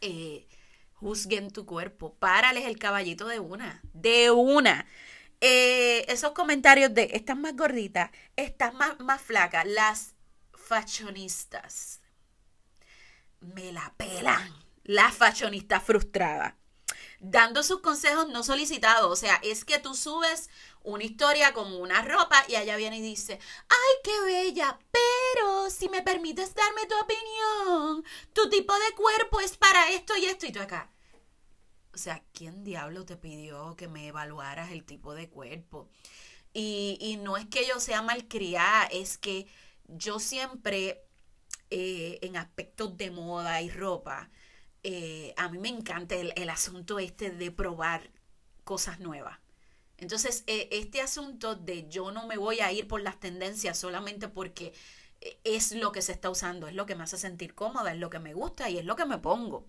eh, 0.00 0.48
juzguen 0.94 1.50
tu 1.50 1.66
cuerpo. 1.66 2.14
Párales 2.14 2.64
el 2.64 2.78
caballito 2.78 3.26
de 3.26 3.40
una, 3.40 3.82
de 3.92 4.30
una. 4.30 4.86
Eh, 5.42 6.06
esos 6.08 6.32
comentarios 6.32 6.94
de 6.94 7.10
estás 7.12 7.36
más 7.36 7.54
gordita, 7.54 8.10
estás 8.36 8.72
más, 8.72 8.98
más 9.00 9.20
flaca, 9.20 9.66
las 9.66 10.14
fashionistas 10.54 12.00
me 13.40 13.70
la 13.70 13.92
pelan. 13.98 14.63
La 14.84 15.10
fashionista 15.10 15.80
frustrada. 15.80 16.56
Dando 17.18 17.62
sus 17.62 17.80
consejos 17.80 18.28
no 18.28 18.42
solicitados. 18.42 19.10
O 19.10 19.16
sea, 19.16 19.40
es 19.42 19.64
que 19.64 19.78
tú 19.78 19.94
subes 19.94 20.50
una 20.82 21.04
historia 21.04 21.54
con 21.54 21.72
una 21.72 22.02
ropa 22.02 22.44
y 22.48 22.56
allá 22.56 22.76
viene 22.76 22.98
y 22.98 23.02
dice, 23.02 23.40
ay, 23.68 24.00
qué 24.04 24.20
bella, 24.26 24.78
pero 24.90 25.70
si 25.70 25.88
me 25.88 26.02
permites 26.02 26.54
darme 26.54 26.86
tu 26.86 26.94
opinión, 27.00 28.04
tu 28.34 28.50
tipo 28.50 28.74
de 28.74 28.94
cuerpo 28.94 29.40
es 29.40 29.56
para 29.56 29.90
esto 29.90 30.14
y 30.16 30.26
esto 30.26 30.46
y 30.46 30.52
tú 30.52 30.60
acá. 30.60 30.90
O 31.94 31.96
sea, 31.96 32.22
¿quién 32.34 32.64
diablo 32.64 33.06
te 33.06 33.16
pidió 33.16 33.76
que 33.76 33.88
me 33.88 34.08
evaluaras 34.08 34.72
el 34.72 34.84
tipo 34.84 35.14
de 35.14 35.30
cuerpo? 35.30 35.88
Y, 36.52 36.98
y 37.00 37.16
no 37.16 37.36
es 37.36 37.46
que 37.46 37.66
yo 37.66 37.80
sea 37.80 38.02
malcriada, 38.02 38.84
es 38.86 39.16
que 39.16 39.46
yo 39.88 40.18
siempre, 40.18 41.04
eh, 41.70 42.18
en 42.22 42.36
aspectos 42.36 42.96
de 42.96 43.10
moda 43.10 43.62
y 43.62 43.70
ropa, 43.70 44.30
eh, 44.84 45.34
a 45.36 45.48
mí 45.48 45.58
me 45.58 45.68
encanta 45.68 46.14
el, 46.14 46.32
el, 46.36 46.50
asunto 46.50 46.98
este 46.98 47.30
de 47.30 47.50
probar 47.50 48.10
cosas 48.64 49.00
nuevas. 49.00 49.38
Entonces, 49.98 50.44
eh, 50.46 50.68
este 50.72 51.00
asunto 51.00 51.56
de 51.56 51.88
yo 51.88 52.12
no 52.12 52.26
me 52.26 52.36
voy 52.36 52.60
a 52.60 52.70
ir 52.72 52.86
por 52.86 53.00
las 53.00 53.18
tendencias 53.18 53.78
solamente 53.78 54.28
porque 54.28 54.72
es 55.44 55.72
lo 55.72 55.92
que 55.92 56.02
se 56.02 56.12
está 56.12 56.30
usando, 56.30 56.68
es 56.68 56.74
lo 56.74 56.86
que 56.86 56.94
me 56.94 57.04
hace 57.04 57.16
sentir 57.18 57.54
cómoda, 57.54 57.92
es 57.92 57.98
lo 57.98 58.10
que 58.10 58.18
me 58.18 58.34
gusta 58.34 58.68
y 58.68 58.78
es 58.78 58.84
lo 58.84 58.96
que 58.96 59.06
me 59.06 59.18
pongo. 59.18 59.66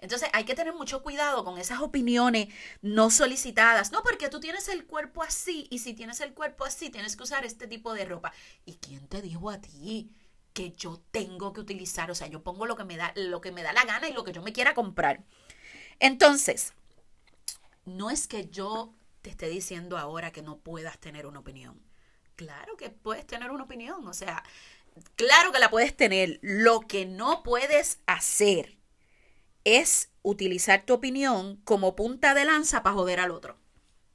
Entonces 0.00 0.30
hay 0.32 0.44
que 0.44 0.54
tener 0.54 0.74
mucho 0.74 1.02
cuidado 1.02 1.44
con 1.44 1.58
esas 1.58 1.80
opiniones 1.80 2.48
no 2.82 3.10
solicitadas. 3.10 3.92
No, 3.92 4.02
porque 4.02 4.28
tú 4.28 4.40
tienes 4.40 4.68
el 4.68 4.86
cuerpo 4.86 5.22
así 5.22 5.68
y 5.70 5.78
si 5.78 5.94
tienes 5.94 6.20
el 6.20 6.32
cuerpo 6.32 6.64
así 6.64 6.90
tienes 6.90 7.16
que 7.16 7.22
usar 7.22 7.44
este 7.44 7.66
tipo 7.66 7.92
de 7.92 8.06
ropa. 8.06 8.32
¿Y 8.64 8.76
quién 8.76 9.06
te 9.08 9.22
dijo 9.22 9.50
a 9.50 9.60
ti 9.60 10.10
que 10.60 10.72
yo 10.76 11.00
tengo 11.10 11.54
que 11.54 11.60
utilizar? 11.60 12.10
O 12.10 12.14
sea, 12.14 12.26
yo 12.26 12.42
pongo 12.42 12.66
lo 12.66 12.76
que 12.76 12.84
me 12.84 12.98
da, 12.98 13.12
lo 13.16 13.40
que 13.40 13.50
me 13.50 13.62
da 13.62 13.72
la 13.72 13.84
gana 13.84 14.08
y 14.08 14.12
lo 14.12 14.24
que 14.24 14.32
yo 14.32 14.42
me 14.42 14.52
quiera 14.52 14.74
comprar. 14.74 15.24
Entonces, 16.00 16.74
no 17.86 18.10
es 18.10 18.28
que 18.28 18.48
yo 18.48 18.92
te 19.22 19.30
esté 19.30 19.48
diciendo 19.48 19.96
ahora 19.96 20.32
que 20.32 20.42
no 20.42 20.58
puedas 20.58 20.98
tener 20.98 21.26
una 21.26 21.40
opinión. 21.40 21.80
Claro 22.36 22.76
que 22.76 22.90
puedes 22.90 23.26
tener 23.26 23.50
una 23.50 23.64
opinión, 23.64 24.06
o 24.06 24.12
sea, 24.12 24.42
claro 25.16 25.50
que 25.50 25.58
la 25.58 25.70
puedes 25.70 25.96
tener. 25.96 26.38
Lo 26.42 26.80
que 26.80 27.06
no 27.06 27.42
puedes 27.42 28.00
hacer 28.04 28.76
es 29.64 30.10
utilizar 30.22 30.84
tu 30.84 30.92
opinión 30.92 31.56
como 31.64 31.96
punta 31.96 32.34
de 32.34 32.44
lanza 32.44 32.82
para 32.82 32.96
joder 32.96 33.20
al 33.20 33.30
otro. 33.30 33.56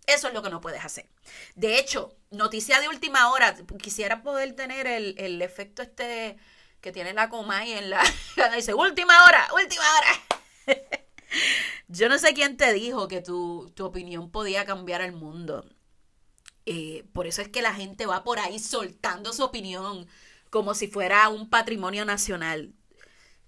Eso 0.07 0.27
es 0.27 0.33
lo 0.33 0.43
que 0.43 0.50
no 0.50 0.62
puedes 0.62 0.83
hacer. 0.83 1.09
De 1.55 1.79
hecho, 1.79 2.15
noticia 2.31 2.79
de 2.79 2.88
última 2.88 3.31
hora, 3.31 3.55
quisiera 3.81 4.21
poder 4.21 4.55
tener 4.55 4.88
el, 4.88 5.41
efecto 5.41 5.81
este 5.81 6.38
que 6.81 6.91
tiene 6.91 7.13
la 7.13 7.29
coma 7.29 7.65
y 7.65 7.74
en 7.74 7.89
la... 7.89 8.03
dice, 8.55 8.74
última 8.74 9.25
hora, 9.25 9.47
última 9.53 9.83
hora. 9.97 10.79
Yo 11.88 12.09
no 12.09 12.17
sé 12.17 12.33
quién 12.33 12.57
te 12.57 12.74
dijo 12.74 13.07
que 13.07 13.21
tu, 13.21 13.74
opinión 13.79 14.31
podía 14.31 14.65
cambiar 14.65 15.01
el 15.01 15.12
mundo. 15.12 15.65
Eh, 16.65 17.05
por 17.13 17.27
eso 17.27 17.41
es 17.41 17.50
que 17.50 17.62
la 17.62 17.74
gente 17.74 18.05
va 18.05 18.24
por 18.24 18.39
ahí 18.39 18.59
soltando 18.59 19.33
su 19.33 19.43
opinión 19.43 20.07
como 20.50 20.74
si 20.74 20.88
fuera 20.88 21.29
un 21.29 21.50
patrimonio 21.50 22.05
nacional. 22.05 22.74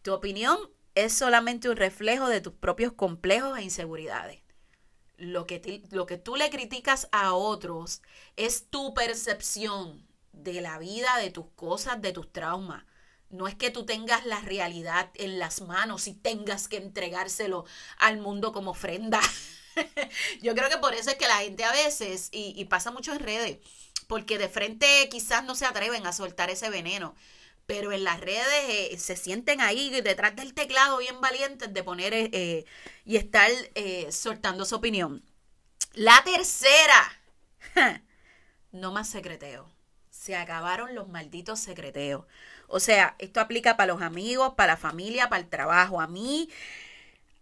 Tu 0.01 0.13
opinión 0.13 0.57
es 0.95 1.13
solamente 1.13 1.69
un 1.69 1.77
reflejo 1.77 2.27
de 2.27 2.41
tus 2.41 2.53
propios 2.53 2.93
complejos 2.93 3.57
e 3.57 3.63
inseguridades. 3.63 4.41
Lo 5.17 5.47
que, 5.47 5.83
lo 5.89 6.05
que 6.05 6.17
tú 6.17 6.35
le 6.35 6.49
criticas 6.49 7.07
a 7.11 7.33
otros 7.33 8.01
es 8.35 8.69
tu 8.69 8.93
percepción 8.93 10.07
de 10.31 10.61
la 10.61 10.77
vida, 10.77 11.17
de 11.17 11.31
tus 11.31 11.47
cosas, 11.55 12.01
de 12.01 12.11
tus 12.13 12.31
traumas. 12.31 12.83
No 13.29 13.47
es 13.47 13.55
que 13.55 13.71
tú 13.71 13.85
tengas 13.85 14.25
la 14.25 14.39
realidad 14.41 15.09
en 15.15 15.39
las 15.39 15.61
manos 15.61 16.07
y 16.07 16.13
tengas 16.13 16.67
que 16.67 16.77
entregárselo 16.77 17.65
al 17.97 18.19
mundo 18.19 18.53
como 18.53 18.71
ofrenda. 18.71 19.19
Yo 20.41 20.55
creo 20.55 20.69
que 20.69 20.77
por 20.77 20.93
eso 20.93 21.09
es 21.09 21.17
que 21.17 21.27
la 21.27 21.37
gente 21.37 21.63
a 21.63 21.71
veces, 21.71 22.29
y, 22.31 22.53
y 22.55 22.65
pasa 22.65 22.91
mucho 22.91 23.11
en 23.13 23.19
redes, 23.19 23.57
porque 24.07 24.37
de 24.37 24.49
frente 24.49 25.09
quizás 25.09 25.43
no 25.43 25.55
se 25.55 25.65
atreven 25.65 26.05
a 26.05 26.13
soltar 26.13 26.49
ese 26.49 26.69
veneno 26.69 27.15
pero 27.67 27.91
en 27.91 28.05
las 28.05 28.21
redes 28.21 28.69
eh, 28.69 28.97
se 28.97 29.17
sienten 29.17 29.61
ahí 29.61 29.89
detrás 30.01 30.35
del 30.35 30.53
teclado 30.53 30.97
bien 30.97 31.19
valientes 31.21 31.71
de 31.71 31.83
poner 31.83 32.13
eh, 32.13 32.29
eh, 32.31 32.65
y 33.05 33.17
estar 33.17 33.51
soltando 34.09 34.65
su 34.65 34.75
opinión. 34.75 35.23
La 35.93 36.23
tercera, 36.23 37.21
no 38.71 38.91
más 38.91 39.09
secreteo. 39.09 39.69
Se 40.09 40.35
acabaron 40.35 40.95
los 40.95 41.09
malditos 41.09 41.59
secreteos. 41.59 42.25
O 42.67 42.79
sea, 42.79 43.15
esto 43.19 43.39
aplica 43.41 43.77
para 43.77 43.93
los 43.93 44.01
amigos, 44.01 44.53
para 44.55 44.73
la 44.73 44.77
familia, 44.77 45.29
para 45.29 45.41
el 45.41 45.49
trabajo. 45.49 45.99
A 46.01 46.07
mí, 46.07 46.49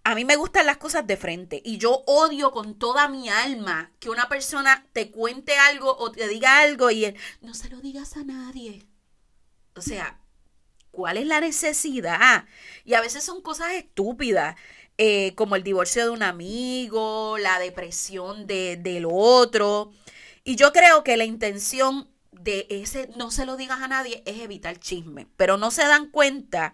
a 0.04 0.16
mí 0.16 0.26
me 0.26 0.36
gustan 0.36 0.66
las 0.66 0.78
cosas 0.78 1.06
de 1.06 1.18
frente 1.18 1.62
y 1.64 1.78
yo 1.78 2.04
odio 2.08 2.52
con 2.52 2.80
toda 2.80 3.08
mi 3.08 3.30
alma 3.30 3.92
que 4.00 4.10
una 4.10 4.28
persona 4.28 4.86
te 4.94 5.12
cuente 5.12 5.56
algo 5.58 5.96
o 5.98 6.12
te 6.12 6.28
diga 6.28 6.60
algo 6.60 6.90
y 6.90 7.06
él, 7.06 7.16
no 7.42 7.54
se 7.54 7.70
lo 7.70 7.80
digas 7.80 8.18
a 8.18 8.24
nadie. 8.24 8.86
O 9.76 9.82
sea, 9.82 10.20
¿cuál 10.92 11.18
es 11.18 11.28
la 11.28 11.42
necesidad? 11.42 12.46
Y 12.86 12.94
a 12.94 13.02
veces 13.02 13.24
son 13.24 13.42
cosas 13.42 13.74
estúpidas, 13.74 14.56
eh, 14.98 15.36
como 15.36 15.56
el 15.58 15.64
divorcio 15.64 16.04
de 16.06 16.12
un 16.12 16.24
amigo, 16.24 17.38
la 17.38 17.60
depresión 17.60 18.48
de, 18.48 18.78
del 18.78 19.06
otro. 19.10 19.92
Y 20.46 20.56
yo 20.56 20.72
creo 20.72 21.04
que 21.04 21.18
la 21.18 21.26
intención 21.26 22.10
de 22.32 22.68
ese 22.70 23.10
no 23.18 23.32
se 23.32 23.46
lo 23.46 23.58
digas 23.58 23.82
a 23.82 23.88
nadie 23.88 24.24
es 24.26 24.40
evitar 24.40 24.80
chisme, 24.80 25.28
pero 25.38 25.58
no 25.58 25.72
se 25.72 25.84
dan 25.86 26.10
cuenta 26.10 26.74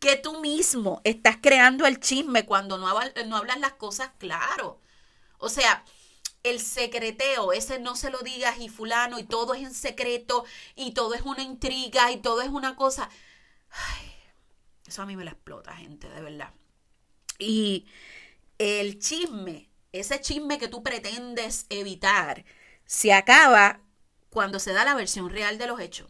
que 0.00 0.16
tú 0.16 0.40
mismo 0.40 1.00
estás 1.04 1.36
creando 1.42 1.86
el 1.86 2.00
chisme 2.00 2.46
cuando 2.46 2.78
no, 2.78 2.88
no 3.26 3.36
hablas 3.36 3.60
las 3.60 3.72
cosas 3.74 4.10
claro. 4.18 4.80
O 5.38 5.48
sea, 5.50 5.84
el 6.42 6.60
secreteo, 6.60 7.52
ese 7.52 7.78
no 7.78 7.96
se 7.96 8.10
lo 8.10 8.18
digas 8.20 8.58
y 8.58 8.68
fulano 8.68 9.18
y 9.18 9.24
todo 9.24 9.54
es 9.54 9.62
en 9.62 9.74
secreto 9.74 10.44
y 10.74 10.92
todo 10.92 11.14
es 11.14 11.22
una 11.22 11.42
intriga 11.42 12.10
y 12.12 12.18
todo 12.18 12.42
es 12.42 12.48
una 12.48 12.76
cosa. 12.76 13.10
Ay, 13.70 14.12
eso 14.86 15.02
a 15.02 15.06
mí 15.06 15.16
me 15.16 15.24
la 15.24 15.32
explota, 15.32 15.74
gente, 15.76 16.08
de 16.08 16.20
verdad. 16.22 16.52
Y 17.38 17.86
el 18.58 18.98
chisme, 18.98 19.68
ese 19.92 20.20
chisme 20.20 20.58
que 20.58 20.68
tú 20.68 20.82
pretendes 20.82 21.66
evitar, 21.68 22.44
se 22.84 23.12
acaba 23.12 23.80
cuando 24.30 24.58
se 24.58 24.72
da 24.72 24.84
la 24.84 24.94
versión 24.94 25.30
real 25.30 25.58
de 25.58 25.66
los 25.66 25.80
hechos. 25.80 26.08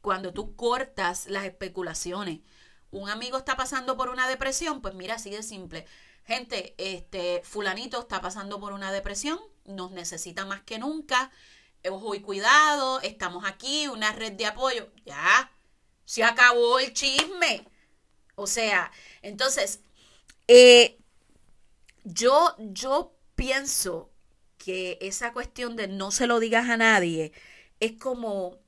Cuando 0.00 0.32
tú 0.32 0.56
cortas 0.56 1.26
las 1.26 1.44
especulaciones. 1.44 2.40
Un 2.90 3.08
amigo 3.08 3.38
está 3.38 3.56
pasando 3.56 3.96
por 3.96 4.08
una 4.08 4.28
depresión, 4.28 4.80
pues 4.82 4.94
mira, 4.94 5.14
así 5.14 5.30
de 5.30 5.42
simple. 5.42 5.86
Gente, 6.24 6.74
este 6.78 7.42
fulanito 7.44 8.00
está 8.00 8.20
pasando 8.20 8.60
por 8.60 8.72
una 8.72 8.92
depresión, 8.92 9.38
nos 9.64 9.90
necesita 9.90 10.44
más 10.44 10.62
que 10.62 10.78
nunca. 10.78 11.30
Ojo 11.88 12.14
y 12.14 12.20
cuidado, 12.20 13.00
estamos 13.00 13.44
aquí, 13.46 13.88
una 13.88 14.12
red 14.12 14.32
de 14.32 14.46
apoyo. 14.46 14.90
Ya, 15.04 15.50
se 16.04 16.22
acabó 16.24 16.78
el 16.78 16.92
chisme. 16.92 17.66
O 18.34 18.46
sea, 18.46 18.92
entonces, 19.22 19.80
eh, 20.48 20.98
yo, 22.04 22.54
yo 22.58 23.14
pienso 23.34 24.10
que 24.58 24.98
esa 25.00 25.32
cuestión 25.32 25.76
de 25.76 25.88
no 25.88 26.10
se 26.10 26.26
lo 26.26 26.38
digas 26.38 26.68
a 26.68 26.76
nadie 26.76 27.32
es 27.80 27.92
como 27.92 28.58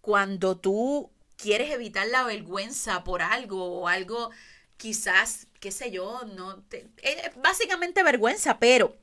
cuando 0.00 0.56
tú 0.56 1.10
quieres 1.36 1.70
evitar 1.70 2.06
la 2.08 2.24
vergüenza 2.24 3.04
por 3.04 3.22
algo 3.22 3.80
o 3.80 3.88
algo 3.88 4.30
quizás, 4.76 5.46
qué 5.60 5.70
sé 5.70 5.90
yo, 5.90 6.22
no 6.36 6.62
te, 6.64 6.88
básicamente 7.36 8.02
vergüenza, 8.02 8.58
pero 8.58 8.96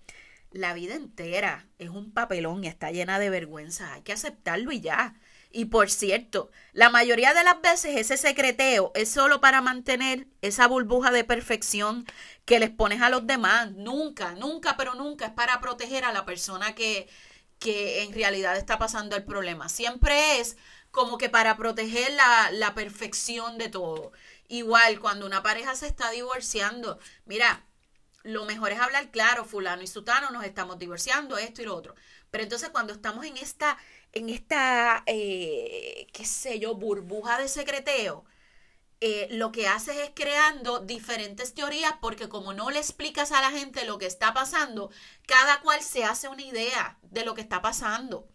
la 0.51 0.73
vida 0.73 0.95
entera 0.95 1.67
es 1.79 1.89
un 1.89 2.11
papelón 2.13 2.63
y 2.63 2.67
está 2.67 2.91
llena 2.91 3.19
de 3.19 3.29
vergüenza. 3.29 3.93
Hay 3.93 4.01
que 4.01 4.13
aceptarlo 4.13 4.71
y 4.71 4.81
ya. 4.81 5.15
Y 5.53 5.65
por 5.65 5.89
cierto, 5.89 6.51
la 6.73 6.89
mayoría 6.89 7.33
de 7.33 7.43
las 7.43 7.61
veces 7.61 7.97
ese 7.97 8.17
secreteo 8.17 8.91
es 8.95 9.09
solo 9.09 9.41
para 9.41 9.61
mantener 9.61 10.27
esa 10.41 10.67
burbuja 10.67 11.11
de 11.11 11.23
perfección 11.23 12.05
que 12.45 12.59
les 12.59 12.69
pones 12.69 13.01
a 13.01 13.09
los 13.09 13.27
demás. 13.27 13.71
Nunca, 13.71 14.33
nunca, 14.33 14.77
pero 14.77 14.95
nunca 14.95 15.27
es 15.27 15.31
para 15.33 15.59
proteger 15.59 16.05
a 16.05 16.13
la 16.13 16.25
persona 16.25 16.73
que, 16.75 17.09
que 17.59 18.03
en 18.03 18.13
realidad 18.13 18.57
está 18.57 18.77
pasando 18.77 19.15
el 19.15 19.23
problema. 19.23 19.69
Siempre 19.69 20.39
es 20.39 20.57
como 20.91 21.17
que 21.17 21.29
para 21.29 21.57
proteger 21.57 22.11
la, 22.13 22.51
la 22.51 22.73
perfección 22.75 23.57
de 23.57 23.69
todo. 23.69 24.11
Igual, 24.51 24.99
cuando 24.99 25.25
una 25.25 25.41
pareja 25.41 25.77
se 25.77 25.87
está 25.87 26.11
divorciando, 26.11 26.99
mira, 27.23 27.65
lo 28.23 28.43
mejor 28.43 28.73
es 28.73 28.81
hablar 28.81 29.09
claro, 29.09 29.45
fulano 29.45 29.81
y 29.81 29.87
sutano, 29.87 30.29
nos 30.29 30.43
estamos 30.43 30.77
divorciando, 30.77 31.37
esto 31.37 31.61
y 31.61 31.65
lo 31.65 31.73
otro. 31.73 31.95
Pero 32.31 32.43
entonces 32.43 32.67
cuando 32.69 32.91
estamos 32.91 33.25
en 33.25 33.37
esta, 33.37 33.77
en 34.11 34.27
esta, 34.27 35.03
eh, 35.05 36.05
qué 36.11 36.25
sé 36.25 36.59
yo, 36.59 36.75
burbuja 36.75 37.37
de 37.37 37.47
secreteo, 37.47 38.25
eh, 38.99 39.29
lo 39.31 39.53
que 39.53 39.69
haces 39.69 39.95
es 39.95 40.11
creando 40.13 40.79
diferentes 40.79 41.53
teorías 41.53 41.93
porque 42.01 42.27
como 42.27 42.51
no 42.51 42.71
le 42.71 42.79
explicas 42.79 43.31
a 43.31 43.41
la 43.41 43.51
gente 43.51 43.85
lo 43.85 43.97
que 43.99 44.05
está 44.05 44.33
pasando, 44.33 44.91
cada 45.27 45.61
cual 45.61 45.81
se 45.81 46.03
hace 46.03 46.27
una 46.27 46.41
idea 46.41 46.99
de 47.03 47.23
lo 47.23 47.35
que 47.35 47.41
está 47.41 47.61
pasando. 47.61 48.27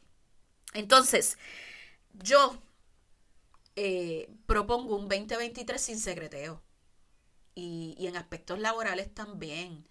Entonces, 0.73 1.37
yo 2.15 2.59
eh, 3.77 4.29
propongo 4.47 4.97
un 4.97 5.09
2023 5.09 5.81
sin 5.81 5.99
secreteo 6.01 6.63
y, 7.55 7.95
y 7.99 8.07
en 8.07 8.17
aspectos 8.17 8.59
laborales 8.59 9.13
también. 9.15 9.89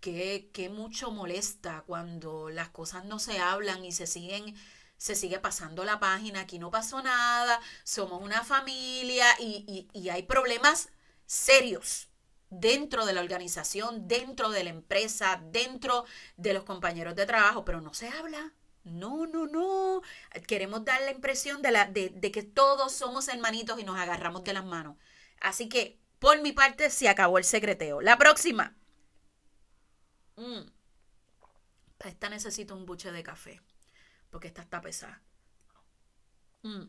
Que, 0.00 0.50
que 0.52 0.68
mucho 0.68 1.12
molesta 1.12 1.84
cuando 1.86 2.50
las 2.50 2.70
cosas 2.70 3.04
no 3.04 3.20
se 3.20 3.38
hablan 3.38 3.84
y 3.84 3.92
se 3.92 4.08
siguen 4.08 4.56
se 5.02 5.16
sigue 5.16 5.40
pasando 5.40 5.84
la 5.84 5.98
página, 5.98 6.40
aquí 6.42 6.60
no 6.60 6.70
pasó 6.70 7.02
nada, 7.02 7.60
somos 7.82 8.22
una 8.22 8.44
familia 8.44 9.26
y, 9.40 9.88
y, 9.92 10.08
hay 10.10 10.22
problemas 10.22 10.90
serios 11.26 12.08
dentro 12.50 13.04
de 13.04 13.12
la 13.12 13.20
organización, 13.20 14.06
dentro 14.06 14.50
de 14.50 14.62
la 14.62 14.70
empresa, 14.70 15.42
dentro 15.50 16.04
de 16.36 16.54
los 16.54 16.62
compañeros 16.62 17.16
de 17.16 17.26
trabajo, 17.26 17.64
pero 17.64 17.80
no 17.80 17.94
se 17.94 18.08
habla. 18.10 18.52
No, 18.84 19.26
no, 19.26 19.46
no. 19.46 20.02
Queremos 20.46 20.84
dar 20.84 21.00
la 21.02 21.12
impresión 21.12 21.62
de, 21.62 21.70
la, 21.70 21.86
de, 21.86 22.32
que 22.32 22.42
todos 22.42 22.92
somos 22.92 23.28
hermanitos 23.28 23.78
y 23.78 23.84
nos 23.84 23.98
agarramos 23.98 24.44
de 24.44 24.52
las 24.52 24.64
manos. 24.64 24.96
Así 25.40 25.68
que, 25.68 25.98
por 26.18 26.40
mi 26.42 26.52
parte, 26.52 26.90
se 26.90 27.08
acabó 27.08 27.38
el 27.38 27.44
secreteo. 27.44 28.00
La 28.00 28.18
próxima. 28.18 28.76
Mm. 30.36 30.66
esta 32.04 32.28
necesito 32.28 32.74
un 32.74 32.86
buche 32.86 33.12
de 33.12 33.22
café 33.22 33.60
porque 34.32 34.48
esta 34.48 34.62
está 34.62 34.80
pesada. 34.80 35.20
Mm. 36.62 36.84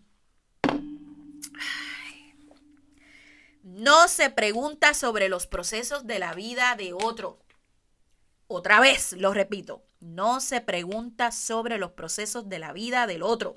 No 3.63 4.07
se 4.07 4.29
pregunta 4.29 4.93
sobre 4.93 5.27
los 5.27 5.45
procesos 5.45 6.07
de 6.07 6.19
la 6.19 6.33
vida 6.33 6.75
de 6.77 6.93
otro. 6.93 7.42
Otra 8.55 8.79
vez, 8.79 9.13
lo 9.13 9.33
repito, 9.33 9.83
no 9.99 10.39
se 10.39 10.61
pregunta 10.61 11.31
sobre 11.31 11.79
los 11.79 11.93
procesos 11.93 12.49
de 12.49 12.59
la 12.59 12.71
vida 12.71 13.07
del 13.07 13.23
otro. 13.23 13.55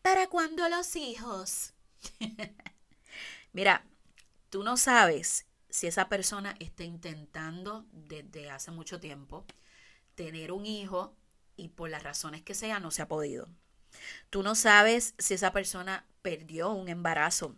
¿Para 0.00 0.28
cuándo 0.28 0.68
los 0.68 0.94
hijos? 0.94 1.74
Mira, 3.52 3.84
tú 4.48 4.62
no 4.62 4.76
sabes 4.76 5.44
si 5.68 5.88
esa 5.88 6.08
persona 6.08 6.54
está 6.60 6.84
intentando 6.84 7.84
desde 7.90 8.48
hace 8.48 8.70
mucho 8.70 9.00
tiempo 9.00 9.44
tener 10.14 10.52
un 10.52 10.64
hijo 10.64 11.16
y 11.56 11.70
por 11.70 11.90
las 11.90 12.04
razones 12.04 12.42
que 12.42 12.54
sea 12.54 12.78
no 12.78 12.92
se 12.92 13.02
ha 13.02 13.08
podido. 13.08 13.48
Tú 14.30 14.44
no 14.44 14.54
sabes 14.54 15.16
si 15.18 15.34
esa 15.34 15.50
persona 15.50 16.06
perdió 16.22 16.70
un 16.70 16.88
embarazo. 16.88 17.56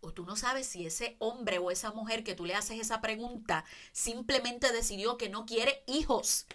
O 0.00 0.12
tú 0.12 0.24
no 0.24 0.36
sabes 0.36 0.66
si 0.66 0.86
ese 0.86 1.16
hombre 1.18 1.58
o 1.58 1.70
esa 1.70 1.90
mujer 1.92 2.24
que 2.24 2.34
tú 2.34 2.44
le 2.44 2.54
haces 2.54 2.80
esa 2.80 3.00
pregunta 3.00 3.64
simplemente 3.92 4.72
decidió 4.72 5.18
que 5.18 5.28
no 5.28 5.46
quiere 5.46 5.82
hijos. 5.86 6.46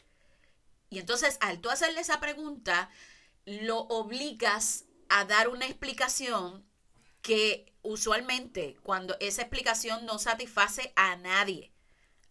Y 0.90 1.00
entonces 1.00 1.38
al 1.42 1.60
tú 1.60 1.70
hacerle 1.70 2.02
esa 2.02 2.20
pregunta, 2.20 2.90
lo 3.46 3.80
obligas 3.80 4.86
a 5.10 5.26
dar 5.26 5.50
una 5.50 5.66
explicación 5.66 6.66
que 7.22 7.74
usualmente 7.82 8.78
cuando 8.84 9.18
esa 9.20 9.42
explicación 9.42 10.06
no 10.06 10.20
satisface 10.20 10.94
a 10.96 11.16
nadie. 11.18 11.72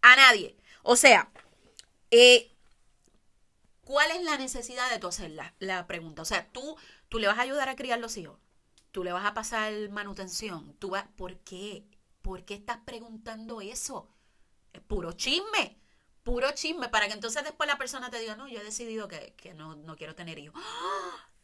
A 0.01 0.15
nadie. 0.15 0.57
O 0.81 0.95
sea, 0.95 1.31
eh, 2.11 2.53
¿Cuál 3.85 4.11
es 4.11 4.23
la 4.23 4.37
necesidad 4.37 4.89
de 4.89 4.99
tú 4.99 5.07
hacer 5.07 5.31
la, 5.59 5.87
pregunta? 5.87 6.21
O 6.21 6.25
sea, 6.25 6.47
tú, 6.51 6.77
tú 7.09 7.19
le 7.19 7.27
vas 7.27 7.37
a 7.37 7.41
ayudar 7.41 7.67
a 7.67 7.75
criar 7.75 7.99
los 7.99 8.15
hijos, 8.15 8.39
tú 8.93 9.03
le 9.03 9.11
vas 9.11 9.25
a 9.25 9.33
pasar 9.33 9.73
manutención, 9.89 10.75
tú 10.77 10.91
vas, 10.91 11.05
¿por 11.17 11.37
qué? 11.39 11.83
¿Por 12.21 12.45
qué 12.45 12.53
estás 12.53 12.77
preguntando 12.85 13.59
eso? 13.59 14.07
Es 14.71 14.81
puro 14.81 15.13
chisme, 15.13 15.81
puro 16.21 16.51
chisme, 16.51 16.89
para 16.89 17.07
que 17.07 17.13
entonces 17.13 17.43
después 17.43 17.67
la 17.67 17.79
persona 17.79 18.11
te 18.11 18.19
diga, 18.19 18.35
no, 18.35 18.47
yo 18.47 18.61
he 18.61 18.63
decidido 18.63 19.07
que, 19.07 19.53
no, 19.55 19.75
no 19.75 19.95
quiero 19.97 20.13
tener 20.13 20.37
hijos. 20.37 20.61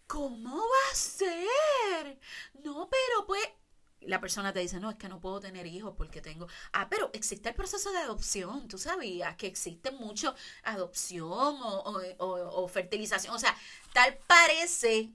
¿Cómo 0.06 0.58
va 0.58 0.92
a 0.92 0.96
ser? 0.96 2.20
No, 2.64 2.88
pero 2.88 3.26
pues, 3.26 3.44
la 4.02 4.22
persona 4.22 4.54
te 4.54 4.60
dice, 4.60 4.80
no, 4.80 4.92
es 4.92 4.98
que 4.98 5.10
no 5.10 5.20
puedo 5.20 5.40
tener 5.40 5.66
hijos 5.66 5.96
porque 5.98 6.22
tengo... 6.22 6.48
Ah, 6.72 6.88
pero 6.88 7.10
existe 7.14 7.50
el 7.50 7.56
proceso 7.56 7.92
de 7.92 7.98
adopción. 7.98 8.68
Tú 8.68 8.78
sabías 8.78 9.36
que 9.38 9.48
existe 9.48 9.92
mucho 9.92 10.36
adopción 10.64 11.58
o, 11.60 12.68
fertilización. 12.68 13.34
O 13.36 13.40
sea, 13.40 13.56
tal 13.94 14.18
parece 14.28 15.12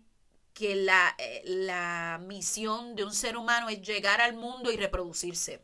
que 0.55 0.77
la, 0.77 1.15
eh, 1.19 1.43
la, 1.45 2.21
misión 2.23 2.95
de 2.95 3.05
un 3.05 3.13
ser 3.13 3.37
humano 3.37 3.69
es 3.69 3.83
llegar 3.83 4.21
al 4.21 4.35
mundo 4.35 4.71
y 4.73 4.77
reproducirse. 4.77 5.61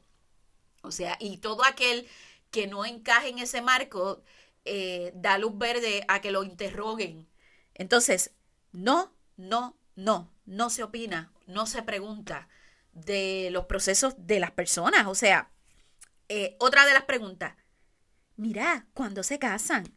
O 0.83 0.91
sea, 0.91 1.17
y 1.21 1.39
todo 1.39 1.65
aquel 1.65 2.09
que 2.51 2.67
no 2.67 2.85
encaje 2.85 3.29
en 3.29 3.39
ese 3.39 3.63
marco 3.63 4.23
eh, 4.65 5.13
da 5.15 5.39
luz 5.39 5.57
verde 5.57 6.05
a 6.09 6.21
que 6.21 6.33
lo 6.33 6.43
interroguen. 6.43 7.29
Entonces, 7.75 8.33
no, 8.73 9.15
no, 9.37 9.79
no, 9.95 10.33
no 10.45 10.71
se 10.71 10.83
opina, 10.83 11.33
no 11.47 11.67
se 11.67 11.83
pregunta 11.83 12.49
de 12.93 13.49
los 13.53 13.67
procesos 13.67 14.15
de 14.19 14.41
las 14.41 14.51
personas. 14.51 15.07
O 15.07 15.15
sea, 15.15 15.53
eh, 16.29 16.57
otra 16.59 16.85
de 16.85 16.95
las 16.95 17.05
preguntas, 17.05 17.55
mira, 18.37 18.87
cuando 18.93 19.23
se 19.23 19.39
casan? 19.39 19.95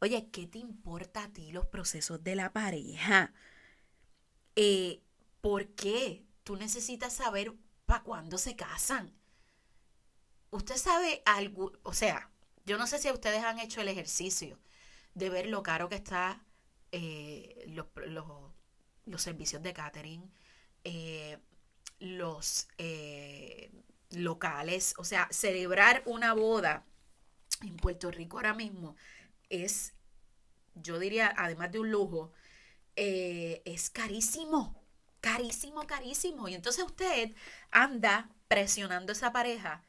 Oye, 0.00 0.28
¿qué 0.32 0.48
te 0.48 0.58
importa 0.58 1.24
a 1.24 1.28
ti 1.32 1.52
los 1.52 1.66
procesos 1.66 2.24
de 2.24 2.34
la 2.34 2.52
pareja? 2.52 3.32
Eh, 4.56 5.02
¿Por 5.40 5.68
qué? 5.74 6.24
Tú 6.44 6.56
necesitas 6.56 7.12
saber 7.12 7.52
para 7.86 8.02
cuándo 8.02 8.38
se 8.38 8.56
casan. 8.56 9.12
Usted 10.50 10.76
sabe 10.76 11.22
algo, 11.24 11.72
o 11.82 11.94
sea, 11.94 12.30
yo 12.66 12.78
no 12.78 12.86
sé 12.86 12.98
si 12.98 13.10
ustedes 13.10 13.42
han 13.42 13.58
hecho 13.58 13.80
el 13.80 13.88
ejercicio 13.88 14.58
de 15.14 15.30
ver 15.30 15.46
lo 15.46 15.62
caro 15.62 15.88
que 15.88 15.96
está 15.96 16.44
eh, 16.92 17.64
los, 17.68 17.86
los, 19.06 19.22
servicios 19.22 19.62
de 19.62 19.72
catering, 19.72 20.30
eh, 20.84 21.38
los 22.00 22.68
eh, 22.78 23.70
locales, 24.10 24.94
o 24.98 25.04
sea, 25.04 25.26
celebrar 25.30 26.02
una 26.06 26.34
boda 26.34 26.84
en 27.62 27.76
Puerto 27.76 28.10
Rico 28.10 28.36
ahora 28.36 28.54
mismo 28.54 28.96
es, 29.48 29.94
yo 30.74 30.98
diría, 30.98 31.34
además 31.36 31.72
de 31.72 31.80
un 31.80 31.90
lujo, 31.90 32.32
eh, 32.96 33.62
es 33.64 33.90
carísimo, 33.90 34.82
carísimo, 35.20 35.86
carísimo. 35.86 36.48
Y 36.48 36.54
entonces 36.54 36.84
usted 36.84 37.32
anda 37.70 38.30
presionando 38.48 39.12
a 39.12 39.16
esa 39.16 39.32
pareja 39.32 39.82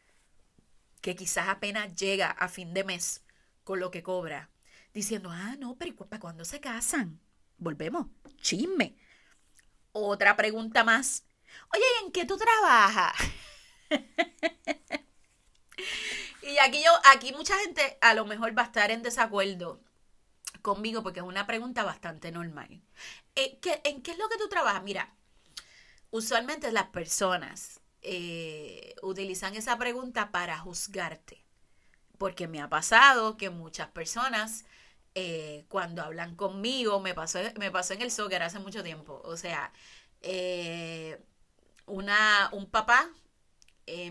que 1.01 1.15
quizás 1.15 1.49
apenas 1.49 1.95
llega 1.95 2.31
a 2.31 2.47
fin 2.47 2.73
de 2.73 2.83
mes 2.83 3.23
con 3.63 3.79
lo 3.79 3.91
que 3.91 4.03
cobra, 4.03 4.49
diciendo, 4.93 5.29
ah, 5.31 5.55
no, 5.59 5.75
pero 5.75 5.95
¿para 5.95 6.19
cuándo 6.19 6.45
se 6.45 6.59
casan? 6.59 7.19
Volvemos, 7.57 8.07
chisme. 8.41 8.95
Otra 9.91 10.35
pregunta 10.35 10.83
más 10.83 11.23
Oye, 11.73 11.83
¿y 12.01 12.05
en 12.05 12.11
qué 12.11 12.25
tú 12.25 12.37
trabajas? 12.37 13.13
y 16.41 16.57
aquí 16.59 16.83
yo, 16.83 16.91
aquí 17.11 17.33
mucha 17.33 17.57
gente 17.59 17.97
a 18.01 18.13
lo 18.13 18.25
mejor 18.25 18.57
va 18.57 18.63
a 18.63 18.65
estar 18.65 18.91
en 18.91 19.03
desacuerdo 19.03 19.81
conmigo 20.63 21.03
porque 21.03 21.19
es 21.19 21.25
una 21.25 21.45
pregunta 21.45 21.83
bastante 21.83 22.31
normal. 22.31 22.81
Eh, 23.35 23.59
¿En 23.83 24.01
qué 24.01 24.11
es 24.11 24.17
lo 24.17 24.29
que 24.29 24.37
tú 24.37 24.49
trabajas? 24.49 24.81
Mira, 24.81 25.13
usualmente 26.09 26.71
las 26.71 26.87
personas 26.87 27.81
eh, 28.01 28.95
utilizan 29.03 29.55
esa 29.55 29.77
pregunta 29.77 30.31
para 30.31 30.57
juzgarte. 30.57 31.43
Porque 32.17 32.47
me 32.47 32.61
ha 32.61 32.69
pasado 32.69 33.37
que 33.37 33.49
muchas 33.49 33.89
personas 33.89 34.65
eh, 35.15 35.65
cuando 35.67 36.01
hablan 36.01 36.35
conmigo, 36.35 36.99
me 37.01 37.13
pasó, 37.13 37.39
me 37.59 37.69
pasó 37.71 37.93
en 37.93 38.01
el 38.01 38.11
soccer 38.11 38.41
hace 38.43 38.59
mucho 38.59 38.83
tiempo, 38.83 39.21
o 39.25 39.37
sea, 39.37 39.73
una, 41.85 42.49
un 42.53 42.69
papá 42.69 43.09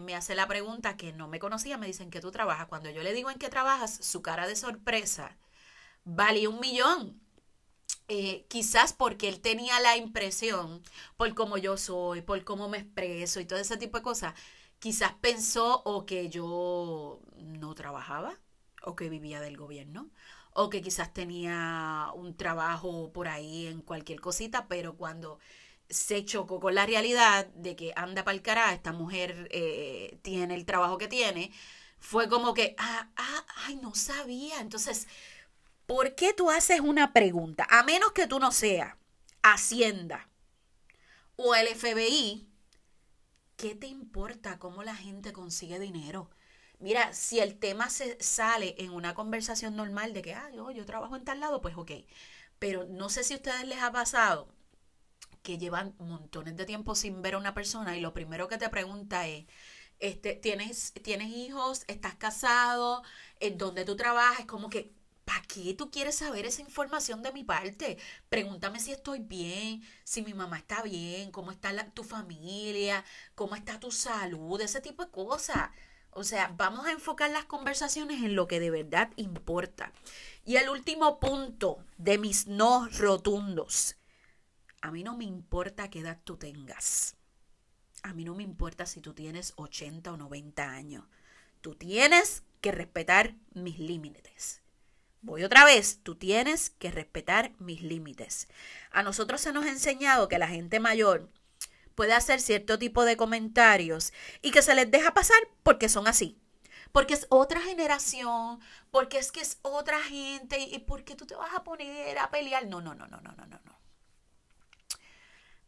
me 0.02 0.14
hace 0.14 0.34
la 0.34 0.46
pregunta 0.46 0.96
que 0.96 1.12
no 1.12 1.28
me 1.28 1.38
conocía, 1.38 1.78
me 1.78 1.86
dicen 1.86 2.10
que 2.10 2.20
tú 2.20 2.30
trabajas. 2.30 2.66
Cuando 2.68 2.90
yo 2.90 3.02
le 3.02 3.14
digo 3.14 3.30
en 3.30 3.38
qué 3.38 3.48
trabajas, 3.48 3.96
su 4.04 4.22
cara 4.22 4.46
de 4.46 4.56
sorpresa 4.56 5.38
vale 6.04 6.48
un 6.48 6.60
millón. 6.60 7.20
Eh, 8.08 8.46
quizás 8.48 8.92
porque 8.92 9.28
él 9.28 9.40
tenía 9.40 9.80
la 9.80 9.96
impresión, 9.96 10.82
por 11.16 11.34
cómo 11.34 11.56
yo 11.56 11.76
soy, 11.78 12.20
por 12.22 12.44
cómo 12.44 12.68
me 12.68 12.78
expreso 12.78 13.40
y 13.40 13.46
todo 13.46 13.58
ese 13.58 13.76
tipo 13.78 13.96
de 13.98 14.02
cosas, 14.02 14.34
quizás 14.80 15.14
pensó 15.20 15.82
o 15.84 16.04
que 16.04 16.28
yo 16.28 17.20
no 17.36 17.74
trabajaba, 17.74 18.38
o 18.82 18.96
que 18.96 19.08
vivía 19.08 19.40
del 19.40 19.56
gobierno, 19.56 20.10
o 20.52 20.68
que 20.68 20.82
quizás 20.82 21.14
tenía 21.14 22.08
un 22.14 22.36
trabajo 22.36 23.12
por 23.12 23.28
ahí 23.28 23.66
en 23.66 23.80
cualquier 23.80 24.20
cosita, 24.20 24.68
pero 24.68 24.96
cuando 24.96 25.38
se 25.88 26.24
chocó 26.24 26.60
con 26.60 26.74
la 26.74 26.86
realidad 26.86 27.46
de 27.54 27.76
que 27.76 27.92
anda 27.96 28.24
para 28.24 28.36
el 28.36 28.74
esta 28.74 28.92
mujer 28.92 29.48
eh, 29.52 30.18
tiene 30.22 30.54
el 30.54 30.64
trabajo 30.66 30.98
que 30.98 31.08
tiene, 31.08 31.52
fue 31.98 32.28
como 32.28 32.54
que, 32.54 32.74
ah, 32.78 33.10
ah, 33.16 33.46
ay, 33.66 33.76
no 33.76 33.94
sabía. 33.94 34.60
Entonces, 34.60 35.06
¿por 35.86 36.14
qué 36.14 36.32
tú 36.32 36.50
haces 36.50 36.80
una 36.80 37.12
pregunta? 37.12 37.66
A 37.70 37.82
menos 37.82 38.12
que 38.12 38.26
tú 38.26 38.38
no 38.38 38.52
seas 38.52 38.96
Hacienda 39.42 40.28
o 41.36 41.54
el 41.54 41.66
FBI, 41.68 42.48
¿qué 43.56 43.74
te 43.74 43.88
importa 43.88 44.58
cómo 44.58 44.84
la 44.84 44.94
gente 44.94 45.32
consigue 45.32 45.78
dinero? 45.78 46.30
Mira, 46.78 47.12
si 47.12 47.40
el 47.40 47.58
tema 47.58 47.90
se 47.90 48.16
sale 48.22 48.74
en 48.78 48.90
una 48.90 49.14
conversación 49.14 49.76
normal 49.76 50.12
de 50.12 50.22
que, 50.22 50.34
ah, 50.34 50.50
yo, 50.54 50.70
yo 50.72 50.84
trabajo 50.84 51.16
en 51.16 51.24
tal 51.24 51.40
lado, 51.40 51.60
pues 51.62 51.76
ok. 51.76 51.92
Pero 52.58 52.84
no 52.84 53.08
sé 53.08 53.24
si 53.24 53.34
a 53.34 53.36
ustedes 53.36 53.66
les 53.66 53.82
ha 53.82 53.92
pasado 53.92 54.48
que 55.42 55.58
llevan 55.58 55.94
montones 55.98 56.56
de 56.56 56.64
tiempo 56.64 56.94
sin 56.94 57.22
ver 57.22 57.34
a 57.34 57.38
una 57.38 57.54
persona 57.54 57.96
y 57.96 58.00
lo 58.00 58.14
primero 58.14 58.48
que 58.48 58.58
te 58.58 58.68
pregunta 58.68 59.26
es, 59.28 59.46
este, 59.98 60.34
¿tienes, 60.34 60.92
¿tienes 61.02 61.28
hijos? 61.30 61.84
¿Estás 61.88 62.16
casado? 62.16 63.02
¿En 63.40 63.58
dónde 63.58 63.84
tú 63.84 63.96
trabajas? 63.96 64.46
Como 64.46 64.70
que, 64.70 64.92
¿para 65.32 65.46
qué 65.46 65.72
tú 65.72 65.90
quieres 65.90 66.16
saber 66.16 66.44
esa 66.44 66.60
información 66.60 67.22
de 67.22 67.32
mi 67.32 67.42
parte? 67.42 67.96
Pregúntame 68.28 68.80
si 68.80 68.92
estoy 68.92 69.20
bien, 69.20 69.82
si 70.04 70.20
mi 70.20 70.34
mamá 70.34 70.58
está 70.58 70.82
bien, 70.82 71.30
cómo 71.30 71.50
está 71.50 71.72
tu 71.90 72.04
familia, 72.04 73.02
cómo 73.34 73.56
está 73.56 73.80
tu 73.80 73.90
salud, 73.90 74.60
ese 74.60 74.82
tipo 74.82 75.02
de 75.02 75.10
cosas. 75.10 75.70
O 76.10 76.22
sea, 76.22 76.52
vamos 76.58 76.86
a 76.86 76.92
enfocar 76.92 77.30
las 77.30 77.46
conversaciones 77.46 78.22
en 78.22 78.36
lo 78.36 78.46
que 78.46 78.60
de 78.60 78.70
verdad 78.70 79.10
importa. 79.16 79.92
Y 80.44 80.56
el 80.56 80.68
último 80.68 81.18
punto 81.18 81.82
de 81.96 82.18
mis 82.18 82.46
no 82.46 82.88
rotundos 82.98 83.96
a 84.82 84.90
mí 84.90 85.02
no 85.04 85.16
me 85.16 85.24
importa 85.24 85.88
qué 85.88 86.00
edad 86.00 86.20
tú 86.24 86.36
tengas. 86.36 87.16
A 88.02 88.12
mí 88.12 88.24
no 88.24 88.34
me 88.34 88.42
importa 88.42 88.84
si 88.84 89.00
tú 89.00 89.14
tienes 89.14 89.54
80 89.56 90.12
o 90.12 90.16
90 90.16 90.68
años. 90.68 91.04
Tú 91.60 91.76
tienes 91.76 92.42
que 92.60 92.72
respetar 92.72 93.36
mis 93.54 93.78
límites. 93.78 94.61
Voy 95.22 95.44
otra 95.44 95.64
vez, 95.64 96.00
tú 96.02 96.16
tienes 96.16 96.70
que 96.70 96.90
respetar 96.90 97.52
mis 97.60 97.80
límites. 97.80 98.48
A 98.90 99.04
nosotros 99.04 99.40
se 99.40 99.52
nos 99.52 99.64
ha 99.64 99.70
enseñado 99.70 100.28
que 100.28 100.38
la 100.38 100.48
gente 100.48 100.80
mayor 100.80 101.30
puede 101.94 102.12
hacer 102.12 102.40
cierto 102.40 102.76
tipo 102.76 103.04
de 103.04 103.16
comentarios 103.16 104.12
y 104.42 104.50
que 104.50 104.62
se 104.62 104.74
les 104.74 104.90
deja 104.90 105.14
pasar 105.14 105.38
porque 105.62 105.88
son 105.88 106.08
así. 106.08 106.40
Porque 106.90 107.14
es 107.14 107.26
otra 107.30 107.60
generación, 107.60 108.58
porque 108.90 109.18
es 109.18 109.30
que 109.30 109.40
es 109.40 109.58
otra 109.62 110.00
gente 110.00 110.58
y 110.58 110.80
porque 110.80 111.14
tú 111.14 111.24
te 111.24 111.36
vas 111.36 111.54
a 111.54 111.62
poner 111.62 112.18
a 112.18 112.30
pelear. 112.30 112.66
No, 112.66 112.80
no, 112.80 112.94
no, 112.94 113.06
no, 113.06 113.20
no, 113.20 113.32
no, 113.32 113.46
no. 113.46 113.78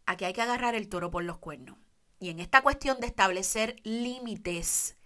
Aquí 0.05 0.25
hay 0.25 0.33
que 0.33 0.43
agarrar 0.43 0.75
el 0.75 0.89
toro 0.89 1.13
por 1.13 1.23
los 1.23 1.39
cuernos. 1.39 1.79
Y 2.19 2.31
en 2.31 2.41
esta 2.41 2.61
cuestión 2.63 2.99
de 3.01 3.07
establecer 3.07 3.77
límites, 3.85 4.97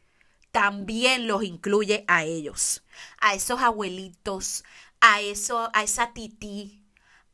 también 0.58 1.28
los 1.28 1.44
incluye 1.44 2.04
a 2.08 2.24
ellos, 2.24 2.82
a 3.20 3.34
esos 3.34 3.60
abuelitos, 3.60 4.64
a, 5.00 5.20
eso, 5.20 5.70
a 5.72 5.84
esa 5.84 6.12
tití, 6.12 6.82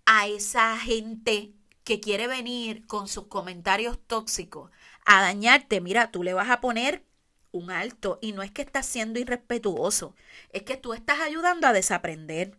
a 0.05 0.27
esa 0.27 0.77
gente 0.77 1.55
que 1.85 2.01
quiere 2.01 2.27
venir 2.27 2.87
con 2.87 3.09
sus 3.09 3.29
comentarios 3.29 3.99
tóxicos 4.07 4.71
a 5.07 5.23
dañarte. 5.23 5.81
Mira, 5.81 6.11
tú 6.11 6.23
le 6.23 6.35
vas 6.35 6.51
a 6.51 6.61
poner 6.61 7.03
un 7.51 7.71
alto 7.71 8.19
y 8.21 8.33
no 8.33 8.43
es 8.43 8.51
que 8.51 8.61
estás 8.61 8.85
siendo 8.85 9.19
irrespetuoso, 9.19 10.15
es 10.51 10.65
que 10.65 10.77
tú 10.77 10.93
estás 10.93 11.21
ayudando 11.21 11.67
a 11.67 11.73
desaprender 11.73 12.59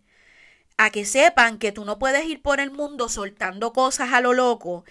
a 0.77 0.89
que 0.89 1.05
sepan 1.05 1.59
que 1.59 1.71
tú 1.71 1.85
no 1.85 1.99
puedes 1.99 2.25
ir 2.25 2.41
por 2.41 2.59
el 2.59 2.71
mundo 2.71 3.07
soltando 3.07 3.71
cosas 3.71 4.13
a 4.13 4.21
lo 4.21 4.33
loco 4.33 4.83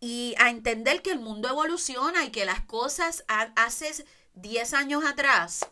y 0.00 0.34
a 0.38 0.48
entender 0.48 1.02
que 1.02 1.12
el 1.12 1.20
mundo 1.20 1.50
evoluciona 1.50 2.24
y 2.24 2.30
que 2.30 2.46
las 2.46 2.62
cosas 2.62 3.24
hace 3.28 3.92
10 4.34 4.74
años 4.74 5.04
atrás 5.04 5.66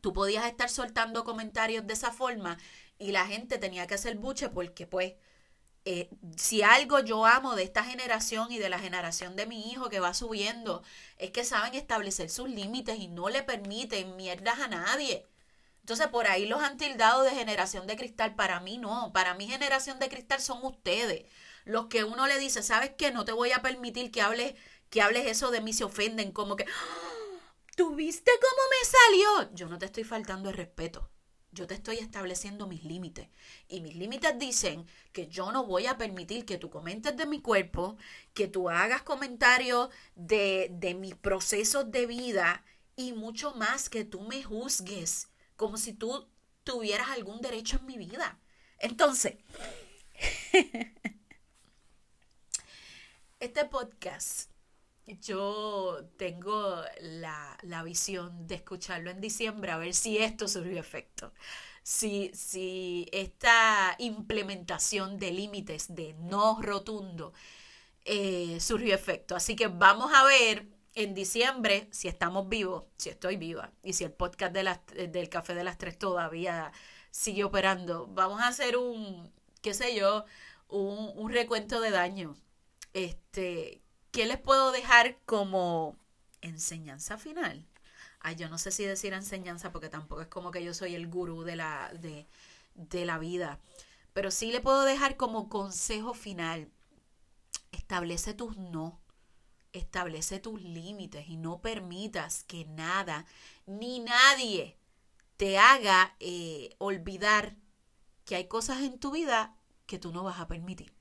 tú 0.00 0.12
podías 0.12 0.46
estar 0.46 0.68
soltando 0.68 1.24
comentarios 1.24 1.86
de 1.86 1.94
esa 1.94 2.12
forma 2.12 2.58
y 2.98 3.12
la 3.12 3.26
gente 3.26 3.58
tenía 3.58 3.86
que 3.86 3.94
hacer 3.94 4.16
buche 4.16 4.50
porque 4.50 4.86
pues 4.86 5.14
eh, 5.86 6.08
si 6.36 6.62
algo 6.62 7.00
yo 7.00 7.26
amo 7.26 7.56
de 7.56 7.62
esta 7.62 7.84
generación 7.84 8.50
y 8.52 8.58
de 8.58 8.68
la 8.68 8.78
generación 8.78 9.36
de 9.36 9.46
mi 9.46 9.70
hijo 9.70 9.90
que 9.90 10.00
va 10.00 10.14
subiendo 10.14 10.82
es 11.18 11.30
que 11.30 11.44
saben 11.44 11.74
establecer 11.74 12.30
sus 12.30 12.48
límites 12.48 12.98
y 12.98 13.08
no 13.08 13.28
le 13.28 13.42
permiten 13.42 14.16
mierdas 14.16 14.60
a 14.60 14.68
nadie. 14.68 15.26
Entonces, 15.80 16.08
por 16.08 16.26
ahí 16.28 16.46
los 16.46 16.62
han 16.62 16.78
tildado 16.78 17.22
de 17.22 17.30
generación 17.32 17.86
de 17.86 17.96
cristal. 17.96 18.34
Para 18.34 18.60
mí 18.60 18.78
no. 18.78 19.12
Para 19.12 19.34
mí 19.34 19.46
generación 19.46 19.98
de 19.98 20.08
cristal 20.08 20.40
son 20.40 20.64
ustedes. 20.64 21.26
Los 21.64 21.86
que 21.88 22.04
uno 22.04 22.26
le 22.26 22.38
dice, 22.38 22.62
¿sabes 22.62 22.92
qué? 22.96 23.12
No 23.12 23.24
te 23.26 23.32
voy 23.32 23.52
a 23.52 23.62
permitir 23.62 24.10
que 24.10 24.22
hables, 24.22 24.54
que 24.90 25.02
hables 25.02 25.26
eso 25.26 25.50
de 25.50 25.60
mí, 25.60 25.72
se 25.74 25.84
ofenden. 25.84 26.32
Como 26.32 26.56
que, 26.56 26.64
¡Ah! 26.64 27.13
¿Tú 27.76 27.94
viste 27.94 28.30
cómo 28.40 28.62
me 28.70 28.86
salió? 28.86 29.54
Yo 29.54 29.68
no 29.68 29.78
te 29.78 29.86
estoy 29.86 30.04
faltando 30.04 30.50
el 30.50 30.56
respeto. 30.56 31.10
Yo 31.52 31.66
te 31.68 31.74
estoy 31.74 31.98
estableciendo 31.98 32.66
mis 32.66 32.82
límites. 32.84 33.28
Y 33.68 33.80
mis 33.80 33.94
límites 33.94 34.36
dicen 34.38 34.86
que 35.12 35.28
yo 35.28 35.52
no 35.52 35.64
voy 35.64 35.86
a 35.86 35.96
permitir 35.96 36.44
que 36.44 36.58
tú 36.58 36.68
comentes 36.68 37.16
de 37.16 37.26
mi 37.26 37.40
cuerpo, 37.40 37.96
que 38.32 38.48
tú 38.48 38.68
hagas 38.68 39.02
comentarios 39.02 39.88
de, 40.16 40.68
de 40.72 40.94
mis 40.94 41.14
procesos 41.14 41.90
de 41.92 42.06
vida 42.06 42.64
y 42.96 43.12
mucho 43.12 43.54
más 43.54 43.88
que 43.88 44.04
tú 44.04 44.20
me 44.22 44.42
juzgues 44.42 45.28
como 45.56 45.76
si 45.76 45.92
tú 45.92 46.28
tuvieras 46.64 47.10
algún 47.10 47.40
derecho 47.40 47.76
en 47.76 47.86
mi 47.86 47.98
vida. 47.98 48.40
Entonces, 48.78 49.36
este 53.40 53.64
podcast, 53.66 54.50
yo 55.06 56.08
tengo 56.16 56.82
la, 57.00 57.82
visión 57.84 58.46
de 58.46 58.56
escucharlo 58.56 59.10
en 59.10 59.20
diciembre 59.20 59.70
a 59.72 59.78
ver 59.78 59.94
si 59.94 60.18
esto 60.18 60.48
surgió 60.48 60.78
efecto. 60.78 61.32
Si, 61.82 62.30
si 62.34 63.08
esta 63.12 63.94
implementación 63.98 65.18
de 65.18 65.32
límites 65.32 65.94
de 65.94 66.14
no 66.14 66.60
rotundo 66.62 67.34
eh, 68.04 68.58
surgió 68.60 68.94
efecto. 68.94 69.36
Así 69.36 69.56
que 69.56 69.68
vamos 69.68 70.12
a 70.14 70.24
ver 70.24 70.66
en 70.94 71.14
diciembre, 71.14 71.88
si 71.92 72.08
estamos 72.08 72.48
vivos, 72.48 72.84
si 72.96 73.10
estoy 73.10 73.36
viva, 73.36 73.72
y 73.82 73.94
si 73.94 74.04
el 74.04 74.12
podcast 74.12 74.54
de 74.54 75.08
del 75.08 75.28
Café 75.28 75.54
de 75.54 75.64
las 75.64 75.78
Tres 75.78 75.98
todavía 75.98 76.72
sigue 77.10 77.44
operando, 77.44 78.06
vamos 78.08 78.40
a 78.40 78.48
hacer 78.48 78.76
un, 78.76 79.32
qué 79.62 79.74
sé 79.74 79.94
yo, 79.96 80.24
un, 80.68 81.12
un 81.16 81.32
recuento 81.32 81.80
de 81.80 81.90
daño. 81.90 82.36
Este, 82.94 83.83
¿qué 84.14 84.26
les 84.26 84.38
puedo 84.38 84.70
dejar 84.70 85.18
como 85.26 85.96
enseñanza 86.40 87.18
final? 87.18 87.66
Ay, 88.20 88.36
yo 88.36 88.48
no 88.48 88.58
sé 88.58 88.70
si 88.70 88.84
decir 88.84 89.12
enseñanza 89.12 89.72
porque 89.72 89.88
tampoco 89.88 90.22
es 90.22 90.28
como 90.28 90.52
que 90.52 90.64
yo 90.64 90.72
soy 90.72 90.94
el 90.94 91.08
gurú 91.08 91.42
de 91.42 91.56
la, 91.56 91.92
de, 92.00 92.28
de 92.76 93.04
la 93.04 93.18
vida. 93.18 93.58
Pero 94.12 94.30
sí 94.30 94.52
le 94.52 94.60
puedo 94.60 94.84
dejar 94.84 95.16
como 95.16 95.48
consejo 95.48 96.14
final. 96.14 96.70
Establece 97.72 98.34
tus 98.34 98.56
no 98.56 99.00
establece 99.72 100.38
tus 100.38 100.62
límites 100.62 101.28
y 101.28 101.36
no 101.36 101.60
permitas 101.60 102.44
que 102.44 102.64
nada 102.64 103.26
ni 103.66 103.98
nadie 103.98 104.78
te 105.36 105.58
haga 105.58 106.14
eh, 106.20 106.76
olvidar 106.78 107.56
que 108.24 108.36
hay 108.36 108.46
cosas 108.46 108.82
en 108.82 109.00
tu 109.00 109.10
vida 109.10 109.56
que 109.86 109.98
tú 109.98 110.12
no 110.12 110.22
vas 110.22 110.38
a 110.38 110.46
permitir. 110.46 110.94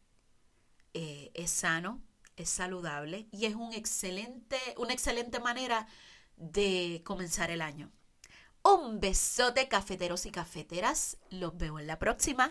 Eh, 0.95 1.29
es 1.35 1.51
sano, 1.51 2.01
es 2.37 2.49
saludable 2.49 3.27
y 3.31 3.45
es 3.45 3.55
un 3.55 3.73
excelente, 3.73 4.57
una 4.77 4.93
excelente 4.93 5.39
manera 5.39 5.87
de 6.37 7.01
comenzar 7.05 7.51
el 7.51 7.61
año. 7.61 7.91
Un 8.63 8.99
besote 8.99 9.67
cafeteros 9.67 10.25
y 10.25 10.31
cafeteras. 10.31 11.17
Los 11.29 11.57
veo 11.57 11.79
en 11.79 11.87
la 11.87 11.99
próxima. 11.99 12.49